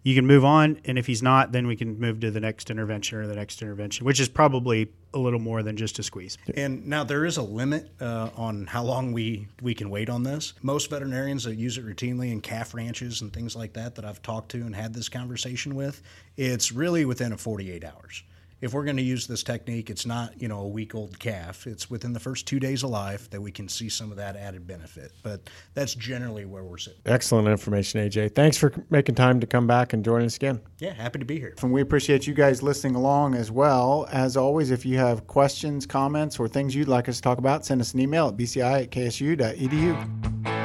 You 0.05 0.15
can 0.15 0.29
move 0.29 0.45
on, 0.45 0.79
and 0.85 0.97
if 0.97 1.09
he's 1.09 1.25
not, 1.25 1.51
then 1.51 1.67
we 1.67 1.75
can 1.75 1.99
move 1.99 2.21
to 2.21 2.31
the 2.31 2.39
next 2.39 2.71
intervention 2.71 3.19
or 3.19 3.27
the 3.27 3.35
next 3.35 3.61
intervention, 3.61 4.07
which 4.07 4.21
is 4.21 4.29
probably 4.29 4.93
a 5.13 5.19
little 5.19 5.41
more 5.41 5.65
than 5.65 5.77
just 5.77 5.99
a 5.99 6.05
squeeze. 6.05 6.39
And 6.55 6.87
now 6.87 7.03
there 7.03 7.25
is 7.25 7.37
a 7.39 7.43
limit 7.43 7.91
uh, 8.01 8.31
on 8.37 8.67
how 8.67 8.85
long 8.85 9.13
we 9.13 9.49
we 9.61 9.75
can 9.75 9.91
wait 9.91 10.09
on 10.09 10.23
this. 10.23 10.55
Most 10.63 10.91
veterinarians 10.91 11.43
that 11.43 11.57
use 11.57 11.77
it 11.77 11.85
routinely 11.85 12.31
in 12.31 12.41
calf 12.41 12.73
ranches 12.73 13.21
and 13.21 13.33
things 13.33 13.57
like 13.57 13.73
that 13.73 13.97
that 13.97 14.05
I've 14.05 14.23
talked 14.23 14.53
to 14.53 14.59
and 14.59 14.77
had 14.77 14.95
this 14.95 15.09
conversation 15.09 15.75
with, 15.75 16.01
it's 16.37 16.71
really 16.71 17.05
within 17.05 17.33
a 17.33 17.37
48 17.37 17.83
hours 17.83 18.23
if 18.61 18.73
we're 18.73 18.85
going 18.85 18.97
to 18.97 19.03
use 19.03 19.27
this 19.27 19.43
technique, 19.43 19.91
it's 19.91 20.07
not 20.07 20.41
you 20.41 20.49
know 20.49 20.61
a 20.61 20.69
week 20.69 20.95
old 20.95 21.19
calf. 21.19 21.67
It's 21.67 21.91
within 21.91 22.13
the 22.13 22.21
first 22.21 22.47
two 22.47 22.59
days 22.59 22.83
of 22.83 22.91
life 22.91 23.29
that 23.31 23.41
we 23.41 23.53
can 23.53 23.69
see 23.69 23.89
some 23.89 24.11
of 24.11 24.17
that 24.17 24.37
added 24.37 24.67
benefit. 24.67 25.13
But 25.23 25.49
that's 25.75 25.95
generally 25.95 26.45
where 26.45 26.65
we're 26.65 26.79
sitting. 26.79 27.01
Excellent 27.07 27.49
information, 27.49 28.01
AJ. 28.01 28.35
Thanks 28.35 28.57
for 28.57 28.73
making 28.91 29.15
time 29.15 29.41
to 29.41 29.47
come 29.47 29.67
back 29.67 29.93
and 29.93 30.05
join 30.05 30.23
us 30.23 30.37
again. 30.37 30.61
Yeah, 30.79 30.95
happy 30.95 31.19
to 31.19 31.25
be 31.25 31.39
here. 31.39 31.55
And 31.63 31.73
we 31.73 31.81
appreciate 31.81 32.27
you 32.27 32.35
guys 32.35 32.63
listening 32.63 32.95
along 32.95 33.35
as 33.35 33.51
well. 33.51 34.07
As 34.11 34.37
always, 34.37 34.71
if 34.71 34.87
you 34.87 34.99
have 34.99 35.27
questions, 35.27 35.87
comments, 35.87 36.39
or 36.39 36.49
things 36.49 36.75
you'd 36.75 36.89
like 36.89 37.09
us 37.09 37.17
to 37.17 37.23
talk 37.23 37.39
about, 37.39 37.67
send 37.67 37.81
us 37.81 37.95
an 37.95 38.01
email 38.01 38.29
at 38.29 38.37
bci 38.37 38.83
at 38.83 38.91
ksu.edu. 38.91 40.56